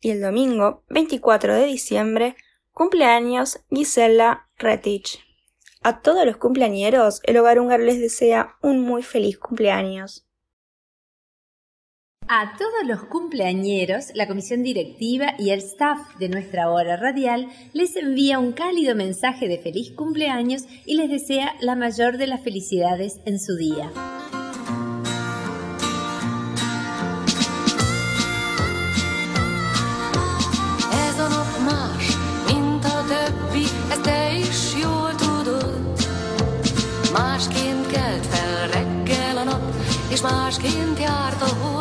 Y 0.03 0.09
el 0.09 0.21
domingo 0.21 0.83
24 0.89 1.53
de 1.53 1.65
diciembre, 1.65 2.35
cumpleaños 2.71 3.59
Gisela 3.69 4.47
Retich. 4.57 5.19
A 5.83 6.01
todos 6.01 6.25
los 6.25 6.37
cumpleañeros, 6.37 7.21
el 7.23 7.37
hogar 7.37 7.59
húngaro 7.59 7.83
les 7.83 7.99
desea 7.99 8.55
un 8.63 8.81
muy 8.81 9.03
feliz 9.03 9.37
cumpleaños. 9.37 10.27
A 12.27 12.55
todos 12.57 12.83
los 12.85 13.03
cumpleañeros, 13.03 14.11
la 14.15 14.27
comisión 14.27 14.63
directiva 14.63 15.35
y 15.37 15.51
el 15.51 15.59
staff 15.59 16.17
de 16.17 16.29
nuestra 16.29 16.71
hora 16.71 16.97
radial 16.97 17.49
les 17.73 17.95
envía 17.95 18.39
un 18.39 18.53
cálido 18.53 18.95
mensaje 18.95 19.47
de 19.47 19.59
feliz 19.59 19.91
cumpleaños 19.91 20.63
y 20.85 20.95
les 20.95 21.11
desea 21.11 21.55
la 21.59 21.75
mayor 21.75 22.17
de 22.17 22.27
las 22.27 22.41
felicidades 22.41 23.19
en 23.25 23.39
su 23.39 23.55
día. 23.55 23.91
más 40.21 40.31
másként 40.31 40.99
járt 40.99 41.41
a 41.41 41.45
hó. 41.45 41.80